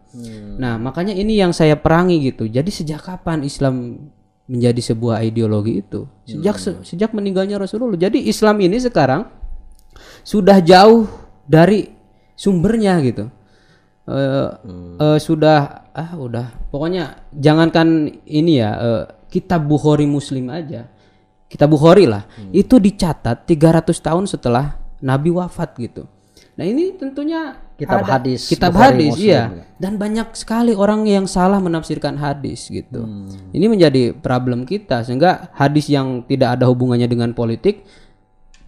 Nah, 0.57 0.81
makanya 0.81 1.13
ini 1.13 1.37
yang 1.37 1.53
saya 1.53 1.77
perangi 1.77 2.17
gitu. 2.25 2.49
Jadi 2.49 2.73
sejak 2.73 3.05
kapan 3.05 3.45
Islam 3.45 4.01
menjadi 4.49 4.81
sebuah 4.81 5.21
ideologi 5.21 5.85
itu? 5.85 6.09
Sejak 6.25 6.57
se- 6.57 6.81
sejak 6.83 7.13
meninggalnya 7.13 7.61
Rasulullah. 7.61 8.01
Jadi 8.01 8.25
Islam 8.25 8.57
ini 8.59 8.81
sekarang 8.81 9.29
sudah 10.25 10.65
jauh 10.65 11.05
dari 11.45 11.93
sumbernya 12.33 12.97
gitu. 13.05 13.29
Eh, 14.03 14.49
eh, 14.99 15.19
sudah 15.21 15.85
ah 15.93 16.17
udah 16.17 16.73
pokoknya 16.73 17.29
jangankan 17.31 18.09
ini 18.25 18.59
ya 18.59 18.71
eh, 18.75 19.05
kitab 19.29 19.69
Bukhari 19.69 20.09
Muslim 20.09 20.49
aja. 20.49 20.89
Kitab 21.47 21.69
Bukhari 21.69 22.09
lah 22.09 22.25
itu 22.51 22.81
dicatat 22.81 23.45
300 23.45 23.93
tahun 24.01 24.25
setelah 24.25 24.81
Nabi 24.99 25.29
wafat 25.29 25.77
gitu. 25.77 26.09
Nah, 26.63 26.71
ini 26.71 26.95
tentunya 26.95 27.59
Kitab 27.75 28.07
ada- 28.07 28.23
hadis 28.23 28.47
kitab 28.47 28.71
Bukhari 28.71 28.95
hadis 28.95 29.19
Muslim 29.19 29.27
iya 29.27 29.43
ya. 29.43 29.63
dan 29.83 29.99
banyak 29.99 30.29
sekali 30.39 30.79
orang 30.79 31.03
yang 31.03 31.27
salah 31.27 31.59
menafsirkan 31.59 32.15
hadis 32.15 32.71
gitu. 32.71 33.03
Ini 33.51 33.67
menjadi 33.67 34.15
problem 34.15 34.63
kita 34.63 35.03
sehingga 35.03 35.51
hadis 35.59 35.91
yang 35.91 36.23
tidak 36.23 36.55
ada 36.55 36.71
hubungannya 36.71 37.11
dengan 37.11 37.35
politik 37.35 37.83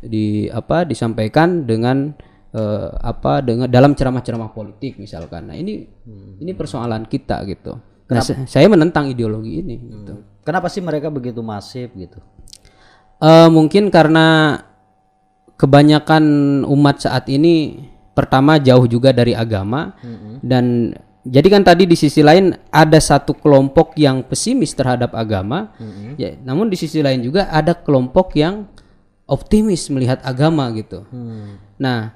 di 0.02 0.50
apa 0.50 0.82
disampaikan 0.82 1.62
dengan 1.62 2.18
eh, 2.50 2.88
apa 2.98 3.38
dengan 3.38 3.70
dalam 3.70 3.94
ceramah-ceramah 3.94 4.50
politik 4.50 4.98
misalkan. 4.98 5.54
Nah, 5.54 5.54
ini 5.54 5.86
ini 6.42 6.50
persoalan 6.50 7.06
kita 7.06 7.46
gitu. 7.46 7.78
Nah, 8.10 8.18
sa- 8.18 8.42
saya 8.50 8.66
menentang 8.66 9.06
ideologi 9.06 9.62
ini 9.62 9.78
gitu. 9.78 10.42
Kenapa 10.42 10.66
sih 10.66 10.82
mereka 10.82 11.14
begitu 11.14 11.38
masif 11.40 11.94
gitu? 11.94 12.18
Eh, 13.22 13.48
mungkin 13.54 13.94
karena 13.94 14.58
kebanyakan 15.54 16.24
umat 16.66 17.02
saat 17.02 17.30
ini 17.30 17.86
pertama 18.14 18.58
jauh 18.62 18.86
juga 18.86 19.10
dari 19.10 19.34
agama 19.34 19.94
dan 20.42 20.94
jadi 21.24 21.48
kan 21.48 21.64
tadi 21.64 21.88
di 21.88 21.96
sisi 21.96 22.20
lain 22.20 22.52
ada 22.68 23.00
satu 23.00 23.32
kelompok 23.32 23.96
yang 23.96 24.20
pesimis 24.28 24.76
terhadap 24.76 25.16
agama, 25.16 25.72
ya, 26.20 26.36
namun 26.44 26.68
di 26.68 26.76
sisi 26.76 27.00
lain 27.00 27.24
juga 27.24 27.48
ada 27.48 27.72
kelompok 27.72 28.36
yang 28.36 28.68
optimis 29.24 29.88
melihat 29.88 30.20
agama 30.20 30.68
gitu. 30.76 31.00
Nah, 31.80 32.12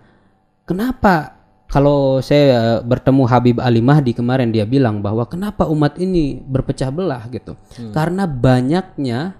kenapa 0.68 1.40
kalau 1.68 2.20
saya 2.20 2.44
eh, 2.52 2.80
bertemu 2.84 3.22
Habib 3.28 3.56
Ali 3.60 3.80
Mahdi 3.80 4.12
kemarin 4.12 4.52
dia 4.52 4.68
bilang 4.68 5.00
bahwa 5.00 5.24
kenapa 5.24 5.64
umat 5.68 5.96
ini 5.96 6.40
berpecah 6.44 6.92
belah 6.92 7.24
gitu? 7.32 7.56
Karena 7.92 8.28
banyaknya 8.28 9.36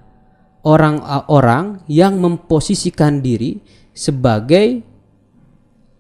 orang-orang 0.65 1.85
yang 1.89 2.17
memposisikan 2.21 3.21
diri 3.21 3.61
sebagai 3.99 4.87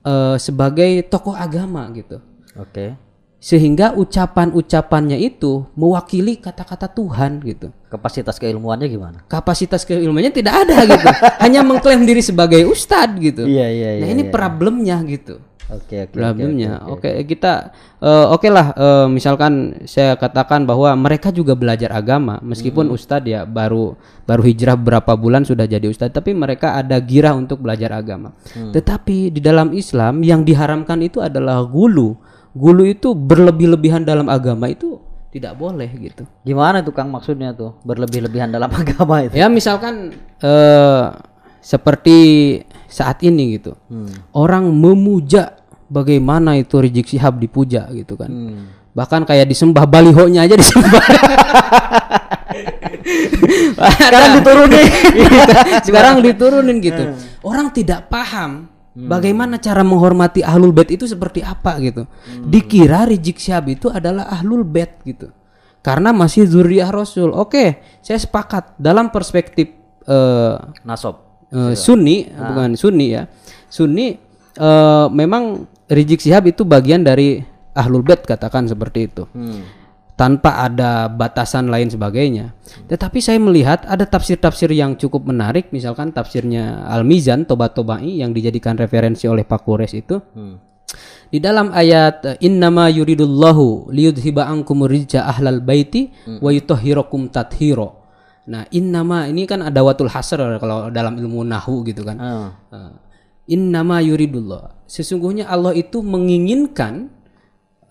eh, 0.06 0.36
sebagai 0.38 1.02
tokoh 1.10 1.34
agama 1.34 1.82
gitu. 1.90 2.22
Oke. 2.54 2.94
Sehingga 3.38 3.94
ucapan-ucapannya 3.94 5.14
itu 5.22 5.62
mewakili 5.78 6.42
kata-kata 6.42 6.90
Tuhan 6.90 7.38
gitu. 7.46 7.70
Kapasitas 7.86 8.34
keilmuannya 8.34 8.90
gimana? 8.90 9.18
Kapasitas 9.30 9.86
keilmuannya 9.86 10.34
tidak 10.34 10.66
ada 10.66 10.82
gitu. 10.82 11.06
Hanya 11.42 11.62
mengklaim 11.62 12.02
diri 12.02 12.18
sebagai 12.18 12.66
ustadz 12.66 13.18
gitu. 13.22 13.46
Iya 13.46 13.66
iya 13.70 13.90
iya. 13.98 14.02
Nah, 14.02 14.08
ini 14.10 14.22
problemnya 14.26 14.98
gitu. 15.06 15.38
Oke 15.68 16.08
oke. 16.08 16.16
oke, 16.16 16.16
problemnya. 16.16 16.80
oke, 16.88 17.10
kita 17.28 17.76
eh, 18.00 18.26
oke 18.32 18.48
lah 18.48 18.72
eh, 18.72 19.06
misalkan 19.12 19.84
saya 19.84 20.16
katakan 20.16 20.64
bahwa 20.64 20.88
mereka 20.96 21.28
juga 21.28 21.52
belajar 21.52 21.92
agama 21.92 22.40
Hmm. 22.40 22.48
meskipun 22.56 22.88
ustadz 22.88 23.28
ya 23.28 23.44
baru 23.44 23.92
baru 24.24 24.42
hijrah 24.48 24.80
berapa 24.80 25.12
bulan 25.12 25.44
sudah 25.44 25.68
jadi 25.68 25.84
ustadz 25.84 26.16
tapi 26.16 26.32
mereka 26.32 26.72
ada 26.72 26.96
girah 27.04 27.36
untuk 27.36 27.60
belajar 27.60 27.92
agama. 27.92 28.32
Hmm. 28.56 28.72
Tetapi 28.72 29.28
di 29.28 29.40
dalam 29.44 29.76
Islam 29.76 30.24
yang 30.24 30.40
diharamkan 30.40 31.04
itu 31.04 31.20
adalah 31.20 31.60
gulu. 31.68 32.16
Gulu 32.56 32.88
itu 32.88 33.12
berlebih-lebihan 33.12 34.08
dalam 34.08 34.32
agama 34.32 34.72
itu 34.72 34.96
tidak 35.28 35.52
boleh 35.60 35.92
gitu. 36.00 36.24
Gimana 36.40 36.80
tuh 36.80 36.96
Kang 36.96 37.12
maksudnya 37.12 37.52
tuh 37.52 37.76
berlebih-lebihan 37.84 38.48
dalam 38.48 38.72
agama 38.80 39.20
itu? 39.20 39.36
Ya 39.36 39.52
misalkan 39.52 40.16
eh 40.40 41.04
seperti 41.60 42.18
saat 42.88 43.20
ini 43.22 43.60
gitu. 43.60 43.76
Hmm. 43.92 44.10
Orang 44.32 44.72
memuja 44.72 45.54
bagaimana 45.86 46.56
itu 46.56 46.80
Rizik 46.80 47.06
Sihab 47.06 47.38
dipuja 47.38 47.86
gitu 47.92 48.16
kan. 48.16 48.32
Bahkan 48.96 49.28
kayak 49.28 49.46
disembah 49.46 49.86
balihonya 49.86 50.48
aja 50.48 50.56
disembah. 50.58 51.04
Sekarang 53.78 54.30
diturunin. 54.40 54.86
Sekarang 55.86 56.16
diturunin 56.24 56.76
gitu. 56.82 57.14
Orang 57.44 57.70
tidak 57.70 58.10
paham 58.10 58.66
bagaimana 58.96 59.62
cara 59.62 59.86
menghormati 59.86 60.42
ahlul 60.42 60.74
bait 60.74 60.90
itu 60.90 61.06
seperti 61.06 61.44
apa 61.44 61.78
gitu. 61.78 62.08
Dikira 62.42 63.06
Rizik 63.06 63.38
Sihab 63.38 63.70
itu 63.70 63.86
adalah 63.92 64.26
ahlul 64.32 64.66
bait 64.66 64.98
gitu. 65.04 65.30
Karena 65.78 66.10
masih 66.10 66.44
zuriyah 66.50 66.90
Rasul. 66.90 67.30
Oke, 67.30 67.78
saya 68.02 68.18
sepakat 68.18 68.74
dalam 68.82 69.14
perspektif 69.14 69.70
eh, 70.08 70.56
Nasob. 70.82 71.27
Eh, 71.52 71.74
Sunni 71.74 72.26
bukan 72.28 72.76
Sunni 72.76 73.06
ya. 73.12 73.28
Sunni 73.68 74.16
eh, 74.56 75.06
memang 75.12 75.64
Rizik 75.88 76.20
Sihab 76.20 76.44
itu 76.48 76.68
bagian 76.68 77.00
dari 77.00 77.40
ahlul 77.72 78.04
bait 78.04 78.20
katakan 78.24 78.68
seperti 78.68 79.08
itu. 79.08 79.24
Tanpa 80.18 80.66
ada 80.66 81.06
batasan 81.06 81.70
lain 81.70 81.86
sebagainya. 81.94 82.50
Tetapi 82.90 83.22
saya 83.22 83.38
melihat 83.38 83.86
ada 83.86 84.02
tafsir-tafsir 84.02 84.66
yang 84.74 84.98
cukup 84.98 85.30
menarik, 85.30 85.70
misalkan 85.70 86.10
tafsirnya 86.10 86.82
Al-Mizan 86.90 87.46
Tobat 87.46 87.78
Tobai 87.78 88.18
yang 88.18 88.34
dijadikan 88.34 88.74
referensi 88.74 89.30
oleh 89.30 89.46
Pak 89.46 89.62
Kures 89.62 89.94
itu. 89.94 90.18
Di 91.28 91.38
dalam 91.38 91.70
ayat 91.70 92.40
innama 92.42 92.88
yuridullahu 92.90 93.94
liyudhiba 93.94 94.48
ankum 94.48 94.88
rijja 94.88 95.22
ahlal 95.28 95.62
baiti 95.62 96.10
wa 96.40 96.50
yutahhirakum 96.50 97.30
tathiro. 97.30 97.97
Nah, 98.48 98.64
innama 98.72 99.28
ini 99.28 99.44
kan 99.44 99.60
ada 99.60 99.84
watul 99.84 100.08
hasr 100.08 100.40
kalau 100.56 100.88
dalam 100.88 101.20
ilmu 101.20 101.44
nahu 101.44 101.84
gitu 101.84 102.00
kan. 102.02 102.16
Ah. 102.16 102.48
Uh, 102.72 102.92
innama 103.44 104.00
yuridullah. 104.00 104.88
Sesungguhnya 104.88 105.44
Allah 105.52 105.76
itu 105.76 106.00
menginginkan 106.00 107.12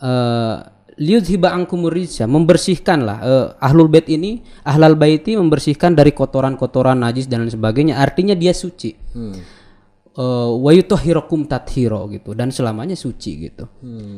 uh, 0.02 0.66
liyudhiba 0.98 1.54
ankumur 1.54 1.94
rijsa, 1.94 2.26
membersihkanlah 2.26 3.18
uh, 3.22 3.48
ahlul 3.62 3.86
bait 3.86 4.10
ini, 4.10 4.42
ahlal 4.66 4.98
baiti 4.98 5.38
membersihkan 5.38 5.94
dari 5.94 6.10
kotoran-kotoran 6.10 6.98
najis 6.98 7.30
dan 7.30 7.46
lain 7.46 7.54
sebagainya. 7.54 8.02
Artinya 8.02 8.34
dia 8.34 8.52
suci. 8.58 8.98
Eh, 10.18 10.50
wa 10.58 10.74
yutahhirakum 10.74 11.46
tathiro 11.46 12.10
gitu 12.10 12.34
dan 12.34 12.50
selamanya 12.50 12.98
suci 12.98 13.32
gitu. 13.38 13.70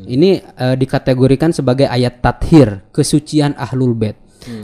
Ini 0.07 0.29
eh, 0.39 0.75
dikategorikan 0.79 1.51
sebagai 1.51 1.91
ayat 1.91 2.23
tathir, 2.23 2.87
kesucian 2.95 3.51
ahlul 3.59 3.91
bait. 3.99 4.15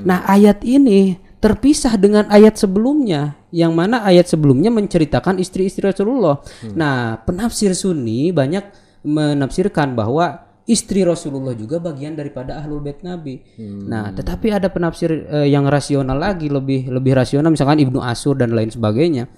Nah, 0.08 0.24
ayat 0.24 0.64
ini 0.64 1.20
terpisah 1.46 1.94
dengan 2.02 2.26
ayat 2.34 2.58
sebelumnya 2.58 3.38
yang 3.54 3.78
mana 3.78 4.02
ayat 4.02 4.26
sebelumnya 4.26 4.74
menceritakan 4.74 5.38
istri-istri 5.38 5.86
Rasulullah. 5.86 6.42
Nah, 6.74 7.22
penafsir 7.22 7.78
Sunni 7.78 8.34
banyak 8.34 8.66
menafsirkan 9.06 9.94
bahwa 9.94 10.42
istri 10.66 11.06
Rasulullah 11.06 11.54
juga 11.54 11.78
bagian 11.78 12.18
daripada 12.18 12.58
ahlul 12.58 12.82
bait 12.82 13.06
Nabi. 13.06 13.46
Nah, 13.62 14.10
tetapi 14.10 14.58
ada 14.58 14.74
penafsir 14.74 15.14
eh, 15.30 15.46
yang 15.54 15.70
rasional 15.70 16.18
lagi, 16.18 16.50
lebih 16.50 16.90
lebih 16.90 17.14
rasional 17.14 17.54
misalkan 17.54 17.78
Ibnu 17.78 18.02
Asur 18.02 18.34
dan 18.42 18.50
lain 18.50 18.74
sebagainya. 18.74 19.30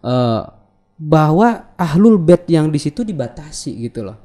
Eh, 0.00 0.42
bahwa 0.96 1.76
ahlul 1.76 2.16
bait 2.16 2.48
yang 2.48 2.72
di 2.72 2.80
situ 2.80 3.04
dibatasi 3.04 3.76
gitu 3.84 4.00
loh. 4.08 4.16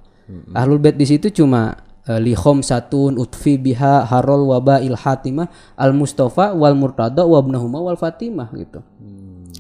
Ahlul 0.56 0.80
bait 0.80 0.96
di 0.96 1.04
situ 1.04 1.30
cuma 1.36 1.76
li 2.22 2.38
satun 2.38 3.18
utfi 3.18 3.58
biha 3.58 4.06
harol 4.06 4.54
waba 4.54 4.78
il 4.78 4.94
hatimah 4.94 5.50
al 5.74 5.90
mustafa 5.92 6.54
wal 6.54 6.78
murtada 6.78 7.26
wa 7.26 7.42
ibnahuma 7.42 7.82
wal 7.82 7.98
fatimah 7.98 8.54
gitu. 8.54 8.86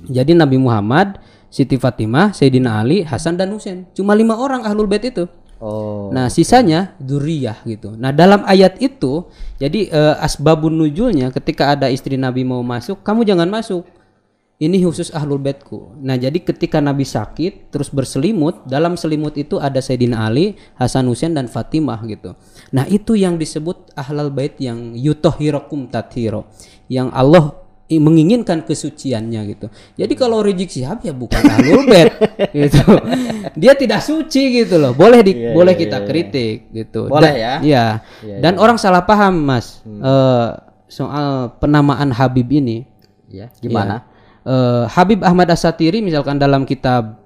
Jadi 0.05 0.37
Nabi 0.37 0.61
Muhammad, 0.61 1.17
Siti 1.49 1.81
Fatimah, 1.81 2.29
Sayyidina 2.29 2.77
Ali, 2.77 3.01
Hasan 3.01 3.41
dan 3.41 3.49
Husain. 3.49 3.89
Cuma 3.97 4.13
lima 4.13 4.37
orang 4.37 4.61
ahlul 4.61 4.85
bait 4.85 5.01
itu. 5.01 5.25
Oh. 5.57 6.11
Nah, 6.13 6.29
sisanya 6.29 6.93
duriyah 7.01 7.63
gitu. 7.65 7.95
Nah, 7.95 8.11
dalam 8.13 8.43
ayat 8.45 8.77
itu, 8.83 9.25
jadi 9.57 9.89
eh, 9.89 10.15
asbabun 10.21 10.75
nujulnya 10.77 11.31
ketika 11.31 11.73
ada 11.73 11.87
istri 11.89 12.19
Nabi 12.19 12.43
mau 12.43 12.61
masuk, 12.61 13.01
kamu 13.01 13.25
jangan 13.25 13.49
masuk. 13.49 13.87
Ini 14.55 14.87
khusus 14.87 15.11
ahlul 15.11 15.43
baitku. 15.43 15.99
Nah, 15.99 16.15
jadi 16.15 16.39
ketika 16.39 16.79
Nabi 16.79 17.03
sakit 17.03 17.75
terus 17.75 17.91
berselimut, 17.91 18.63
dalam 18.63 18.95
selimut 18.95 19.35
itu 19.35 19.59
ada 19.59 19.83
Sayyidina 19.83 20.31
Ali, 20.31 20.55
Hasan 20.79 21.11
Husain 21.11 21.35
dan 21.35 21.51
Fatimah 21.51 21.99
gitu. 22.07 22.39
Nah, 22.71 22.87
itu 22.87 23.19
yang 23.19 23.35
disebut 23.35 23.91
ahlul 23.99 24.31
bait 24.31 24.55
yang 24.63 24.95
yutohirakum 24.95 25.91
tathiro. 25.91 26.47
Yang 26.87 27.11
Allah 27.11 27.43
menginginkan 27.91 28.63
kesuciannya 28.63 29.41
gitu. 29.51 29.67
Jadi 29.99 30.13
kalau 30.15 30.39
Rizik 30.39 30.71
Sihab 30.71 31.03
ya 31.03 31.11
bukan 31.11 31.43
ahlul 31.59 31.83
bait 31.91 32.15
gitu. 32.55 32.79
Dia 33.59 33.75
tidak 33.75 34.07
suci 34.07 34.63
gitu 34.63 34.79
loh. 34.79 34.95
Boleh 34.95 35.19
di, 35.19 35.35
boleh 35.51 35.75
kita 35.75 36.07
kritik 36.07 36.71
gitu. 36.71 37.11
Boleh 37.11 37.35
Dan- 37.35 37.43
ya? 37.43 37.53
Iya. 37.59 37.85
Dan 38.39 38.55
orang 38.55 38.79
salah 38.79 39.03
paham, 39.03 39.35
Mas. 39.35 39.83
Eh, 39.83 40.49
soal 40.87 41.59
penamaan 41.59 42.15
Habib 42.15 42.47
ini. 42.55 42.87
Ya, 43.27 43.51
gimana? 43.59 44.14
Eh, 44.45 44.85
Habib 44.85 45.25
Ahmad 45.25 45.49
Asatiri 45.49 46.05
misalkan 46.05 46.37
dalam 46.37 46.69
kitab 46.69 47.17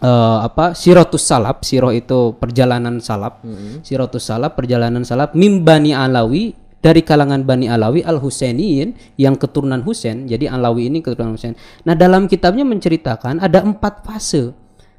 eh, 0.00 0.38
apa 0.40 0.72
Sirotus 0.72 1.28
Salab, 1.28 1.60
Siroh 1.60 1.92
itu 1.92 2.32
perjalanan 2.40 3.04
salab. 3.04 3.44
Sirotus 3.84 4.24
Salab 4.24 4.56
perjalanan 4.56 5.04
salab 5.04 5.36
mim 5.36 5.60
Bani 5.60 5.92
Alawi 5.92 6.56
dari 6.84 7.00
kalangan 7.00 7.44
Bani 7.44 7.68
Alawi 7.68 8.04
Al 8.04 8.20
Husainiyin 8.20 9.16
yang 9.20 9.40
keturunan 9.40 9.80
Husain. 9.84 10.28
Jadi 10.28 10.48
Alawi 10.48 10.92
ini 10.92 11.00
keturunan 11.00 11.36
Husain. 11.36 11.56
Nah, 11.88 11.96
dalam 11.96 12.28
kitabnya 12.28 12.64
menceritakan 12.64 13.40
ada 13.40 13.64
empat 13.64 14.04
fase 14.04 14.52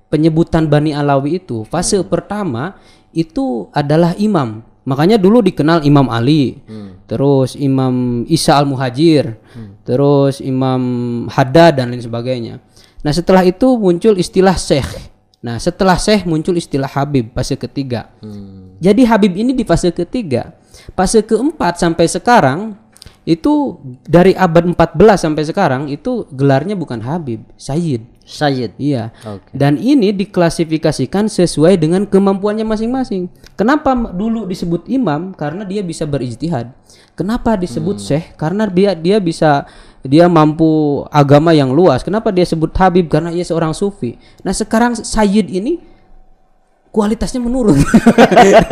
penyebutan 0.09 0.65
Bani 0.65 0.93
Alawi 0.93 1.41
itu. 1.41 1.61
Fase 1.69 2.01
pertama 2.05 2.77
itu 3.13 3.69
adalah 3.73 4.17
imam. 4.17 4.65
Makanya 4.85 5.17
dulu 5.17 5.41
dikenal 5.41 5.81
Imam 5.81 6.05
Ali, 6.13 6.61
terus 7.09 7.57
Imam 7.57 8.21
Isa 8.29 8.53
Al 8.53 8.69
Muhajir, 8.69 9.33
terus 9.81 10.39
Imam 10.39 10.81
Haddad 11.25 11.81
dan 11.81 11.89
lain 11.89 12.05
sebagainya. 12.05 12.61
Nah 13.01 13.09
setelah 13.09 13.41
itu 13.41 13.77
muncul 13.81 14.13
istilah 14.13 14.53
Syekh. 14.53 14.89
Nah 15.41 15.57
setelah 15.57 15.97
Syekh 15.97 16.29
muncul 16.29 16.53
istilah 16.57 16.89
Habib 16.89 17.33
fase 17.33 17.57
ketiga. 17.57 18.13
Jadi 18.77 19.01
Habib 19.09 19.33
ini 19.33 19.57
di 19.57 19.65
fase 19.65 19.89
ketiga. 19.89 20.53
Fase 20.93 21.25
keempat 21.25 21.81
sampai 21.81 22.05
sekarang 22.05 22.77
itu 23.25 23.81
dari 24.05 24.37
abad 24.37 24.69
14 24.69 25.17
sampai 25.17 25.43
sekarang 25.49 25.81
itu 25.89 26.29
gelarnya 26.29 26.77
bukan 26.77 27.01
Habib, 27.01 27.41
Sayyid. 27.57 28.05
Sayyid. 28.25 28.73
Iya. 28.81 29.13
Oke. 29.21 29.53
Dan 29.53 29.77
ini 29.77 30.09
diklasifikasikan 30.09 31.29
sesuai 31.29 31.77
dengan 31.77 32.09
kemampuannya 32.09 32.65
masing-masing. 32.65 33.29
Kenapa 33.53 33.93
dulu 33.93 34.49
disebut 34.49 34.89
imam? 34.89 35.37
Karena 35.37 35.61
dia 35.61 35.85
bisa 35.85 36.09
berijtihad. 36.09 36.73
Kenapa 37.13 37.53
disebut 37.55 38.01
syekh? 38.01 38.33
Karena 38.35 38.65
dia 38.65 38.97
dia 38.97 39.21
bisa 39.21 39.69
dia 40.01 40.25
mampu 40.25 41.05
agama 41.13 41.53
yang 41.53 41.69
luas. 41.69 42.01
Kenapa 42.01 42.33
dia 42.33 42.43
sebut 42.43 42.73
habib? 42.75 43.07
Karena 43.07 43.29
ia 43.29 43.45
seorang 43.45 43.77
sufi. 43.77 44.17
Nah, 44.41 44.51
sekarang 44.51 44.97
sayyid 44.97 45.47
ini 45.47 45.79
kualitasnya 46.89 47.43
menurun. 47.43 47.77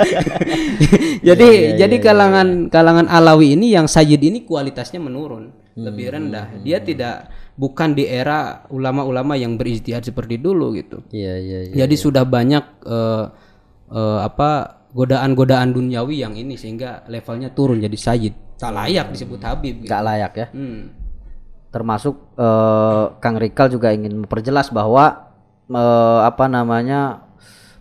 jadi 1.27 1.77
jadi 1.77 1.95
kalangan 2.01 2.73
kalangan 2.73 3.05
Alawi 3.05 3.53
ini 3.53 3.75
yang 3.75 3.85
sayyid 3.85 4.23
ini 4.23 4.47
kualitasnya 4.47 4.97
menurun, 4.97 5.51
lebih 5.75 6.15
rendah. 6.15 6.51
Dia 6.63 6.79
tidak 6.79 7.27
bukan 7.53 7.93
di 7.93 8.09
era 8.09 8.65
ulama-ulama 8.73 9.37
yang 9.37 9.55
berijtihad 9.57 10.01
seperti 10.01 10.41
dulu 10.41 10.73
gitu. 10.73 11.05
Iya, 11.13 11.37
iya, 11.37 11.59
iya. 11.69 11.73
Jadi 11.85 11.95
sudah 11.97 12.25
banyak 12.25 12.65
eh, 12.85 13.25
eh, 13.93 14.19
apa 14.25 14.81
godaan-godaan 14.93 15.73
duniawi 15.73 16.21
yang 16.21 16.33
ini 16.37 16.53
sehingga 16.57 17.05
levelnya 17.09 17.53
turun 17.53 17.81
jadi 17.81 17.97
sayyid. 17.97 18.57
Tak 18.57 18.73
layak 18.73 19.13
disebut 19.13 19.41
habib. 19.41 19.85
Gitu. 19.85 19.89
Gak 19.89 20.03
layak 20.05 20.33
ya. 20.33 20.47
Hmm. 20.53 20.93
Termasuk 21.69 22.15
eh, 22.37 23.05
Kang 23.21 23.37
Rikal 23.37 23.69
juga 23.69 23.93
ingin 23.93 24.25
memperjelas 24.25 24.73
bahwa 24.73 25.33
eh, 25.69 26.21
apa 26.25 26.45
namanya 26.49 27.29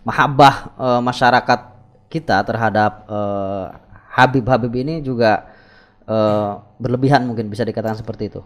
mahabbah 0.05 0.55
eh, 0.77 1.01
masyarakat 1.01 1.59
kita 2.13 2.45
terhadap 2.45 3.09
Habib-Habib 4.13 4.69
ini 4.85 5.01
juga 5.01 5.49
eh, 6.05 6.51
berlebihan 6.77 7.25
mungkin 7.25 7.49
bisa 7.49 7.65
dikatakan 7.65 7.97
seperti 7.97 8.29
itu. 8.29 8.41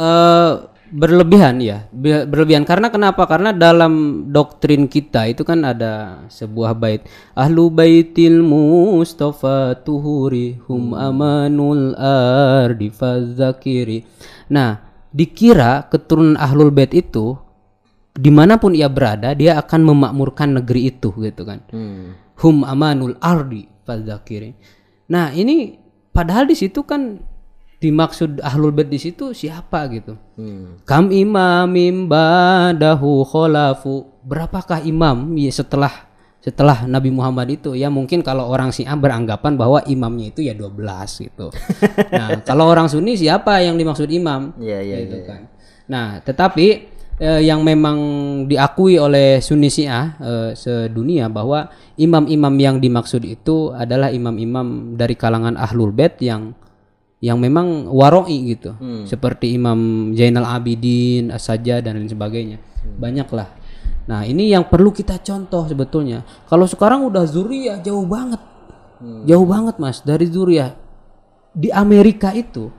Eh 0.00 0.52
berlebihan 0.90 1.62
ya. 1.62 1.86
Be- 1.94 2.26
berlebihan. 2.26 2.66
Karena 2.66 2.90
kenapa? 2.90 3.22
Karena 3.30 3.54
dalam 3.54 4.26
doktrin 4.34 4.90
kita 4.90 5.30
itu 5.30 5.46
kan 5.46 5.62
ada 5.62 6.26
sebuah 6.26 6.74
bait. 6.74 7.06
Ahlu 7.38 7.70
baitil 7.70 8.42
mustafa 8.42 9.78
tuhuri 9.86 10.58
hum 10.66 10.92
amanul 10.98 11.94
ardi 12.00 12.90
fadzakiri. 12.90 14.02
Nah 14.50 14.82
dikira 15.14 15.86
keturunan 15.86 16.34
ahlul 16.38 16.74
bait 16.74 16.90
itu 16.94 17.38
di 18.10 18.30
mana 18.34 18.58
pun 18.58 18.74
ia 18.74 18.90
berada 18.90 19.30
dia 19.38 19.54
akan 19.62 19.94
memakmurkan 19.94 20.58
negeri 20.58 20.90
itu 20.90 21.14
gitu 21.14 21.46
kan. 21.46 21.62
Hum 22.34 22.66
amanul 22.66 23.14
ardi 23.22 23.70
fadzakiri. 23.86 24.58
Nah 25.14 25.30
ini 25.30 25.78
padahal 26.10 26.50
di 26.50 26.58
situ 26.58 26.82
kan 26.82 27.29
dimaksud 27.80 28.44
ahlul 28.44 28.76
bait 28.76 28.92
di 28.92 29.00
situ 29.00 29.32
siapa 29.32 29.88
gitu 29.88 30.14
kam 30.84 31.08
imamim 31.08 32.04
badahu 32.04 33.24
kholafu 33.24 34.04
berapakah 34.20 34.84
imam 34.84 35.32
ya 35.40 35.48
setelah 35.48 36.10
setelah 36.40 36.88
Nabi 36.88 37.12
Muhammad 37.12 37.52
itu 37.52 37.76
ya 37.76 37.92
mungkin 37.92 38.24
kalau 38.24 38.48
orang 38.48 38.72
Syiah 38.72 38.96
beranggapan 38.96 39.60
bahwa 39.60 39.84
imamnya 39.84 40.32
itu 40.32 40.40
ya 40.40 40.56
12 40.56 40.72
gitu. 41.28 41.52
nah, 42.16 42.40
kalau 42.48 42.64
orang 42.64 42.88
Sunni 42.88 43.12
siapa 43.12 43.60
yang 43.60 43.76
dimaksud 43.76 44.08
imam? 44.08 44.56
Iya, 44.56 44.80
iya, 44.80 44.96
gitu 45.04 45.20
iya. 45.20 45.28
kan. 45.28 45.40
Nah, 45.84 46.06
tetapi 46.24 46.66
eh, 47.20 47.40
yang 47.44 47.60
memang 47.60 47.98
diakui 48.48 48.96
oleh 48.96 49.44
Sunni 49.44 49.68
Syiah 49.68 50.16
eh, 50.16 50.50
sedunia 50.56 51.28
bahwa 51.28 51.68
imam-imam 52.00 52.56
yang 52.56 52.76
dimaksud 52.80 53.20
itu 53.28 53.76
adalah 53.76 54.08
imam-imam 54.08 54.96
dari 54.96 55.20
kalangan 55.20 55.60
Ahlul 55.60 55.92
Bait 55.92 56.16
yang 56.24 56.56
yang 57.20 57.36
memang 57.36 57.84
waroi 57.92 58.56
gitu. 58.56 58.72
Seperti 59.04 59.52
Imam 59.52 60.10
Zainal 60.16 60.48
Abidin, 60.48 61.28
As-Sajjad 61.28 61.84
dan 61.84 62.00
lain 62.00 62.08
sebagainya. 62.08 62.58
Banyaklah. 62.96 63.48
Nah, 64.08 64.24
ini 64.24 64.50
yang 64.50 64.66
perlu 64.66 64.90
kita 64.90 65.20
contoh 65.20 65.68
sebetulnya. 65.68 66.24
Kalau 66.48 66.64
sekarang 66.64 67.04
udah 67.06 67.28
zuriyah 67.28 67.84
jauh 67.84 68.08
banget. 68.08 68.40
Jauh 69.28 69.46
banget, 69.48 69.76
Mas, 69.76 70.00
dari 70.00 70.26
zuriyah. 70.28 70.76
Di 71.52 71.68
Amerika 71.70 72.32
itu 72.32 72.72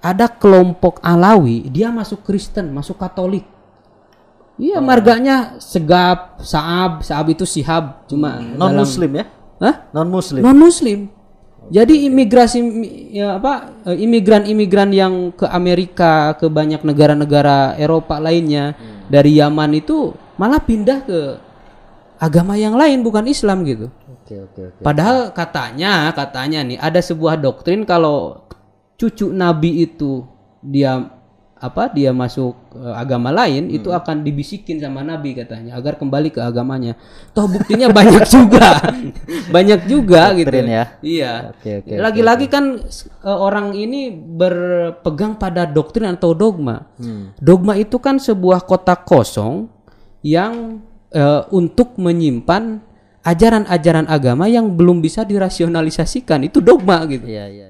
ada 0.00 0.30
kelompok 0.30 1.02
Alawi, 1.04 1.68
dia 1.68 1.92
masuk 1.92 2.22
Kristen, 2.24 2.70
masuk 2.72 2.96
Katolik. 2.96 3.44
Iya, 4.60 4.78
marganya 4.78 5.56
Segap, 5.56 6.40
Saab, 6.44 7.00
Saab 7.00 7.32
itu 7.32 7.48
Sihab, 7.48 8.04
cuma 8.04 8.40
Non 8.54 8.76
muslim 8.76 9.24
ya? 9.24 9.24
Hah? 9.60 9.88
Non 9.92 10.08
muslim. 10.08 10.40
non 10.40 10.56
muslim 10.56 11.19
jadi 11.70 12.10
imigrasi 12.10 12.58
ya 13.14 13.38
apa 13.38 13.70
eh, 13.86 14.02
imigran-imigran 14.02 14.90
yang 14.90 15.14
ke 15.30 15.46
Amerika 15.46 16.34
ke 16.34 16.50
banyak 16.50 16.82
negara-negara 16.82 17.78
Eropa 17.78 18.18
lainnya 18.18 18.74
dari 19.06 19.38
Yaman 19.38 19.78
itu 19.78 20.10
malah 20.34 20.58
pindah 20.58 20.98
ke 21.06 21.20
agama 22.18 22.58
yang 22.58 22.74
lain 22.74 23.00
bukan 23.06 23.24
Islam 23.30 23.62
gitu 23.64 23.88
Oke, 24.10 24.34
oke, 24.46 24.60
oke. 24.74 24.82
padahal 24.82 25.30
katanya 25.30 26.10
katanya 26.14 26.62
nih 26.66 26.78
ada 26.78 26.98
sebuah 27.02 27.38
doktrin 27.38 27.86
kalau 27.86 28.46
cucu 28.98 29.30
Nabi 29.30 29.86
itu 29.86 30.26
dia 30.60 31.08
apa 31.60 31.92
dia 31.92 32.08
masuk 32.10 32.56
eh, 32.72 32.94
agama 32.96 33.28
lain 33.28 33.68
itu 33.68 33.92
akan 33.92 34.24
dibisikin 34.24 34.80
sama 34.80 35.00
Nabi 35.00 35.36
katanya 35.36 35.76
agar 35.76 35.94
kembali 35.94 36.28
ke 36.28 36.40
agamanya. 36.40 36.96
Toh 37.30 37.44
buktinya 37.46 37.92
banyak 37.98 38.24
juga. 38.26 38.80
Banyak 39.54 39.84
juga 39.84 40.32
gitu. 40.32 40.48
Doktrin 40.48 40.68
ya. 40.70 40.84
iya. 41.00 41.32
Oke, 41.52 41.82
oke, 41.82 41.92
lagi-lagi 41.92 42.46
kan 42.46 42.64
s- 42.82 43.04
eh, 43.06 43.28
orang 43.30 43.72
ini 43.72 44.08
berpegang 44.10 45.36
pada 45.36 45.64
doktrin 45.64 46.10
atau 46.10 46.32
dogma. 46.32 46.86
Hmm. 46.96 47.34
dogma 47.36 47.74
itu 47.74 47.98
kan 47.98 48.16
sebuah 48.16 48.62
kotak 48.62 49.04
kosong 49.04 49.68
yang 50.22 50.80
eh, 51.10 51.42
untuk 51.50 51.96
menyimpan 51.96 52.80
ajaran-ajaran 53.20 54.06
agama 54.06 54.46
yang 54.46 54.72
belum 54.72 54.98
bisa 54.98 55.22
dirasionalisasikan. 55.22 56.40
Itu 56.42 56.62
dogma 56.62 57.04
gitu. 57.04 57.26
Iya, 57.26 57.44
iya. 57.48 57.66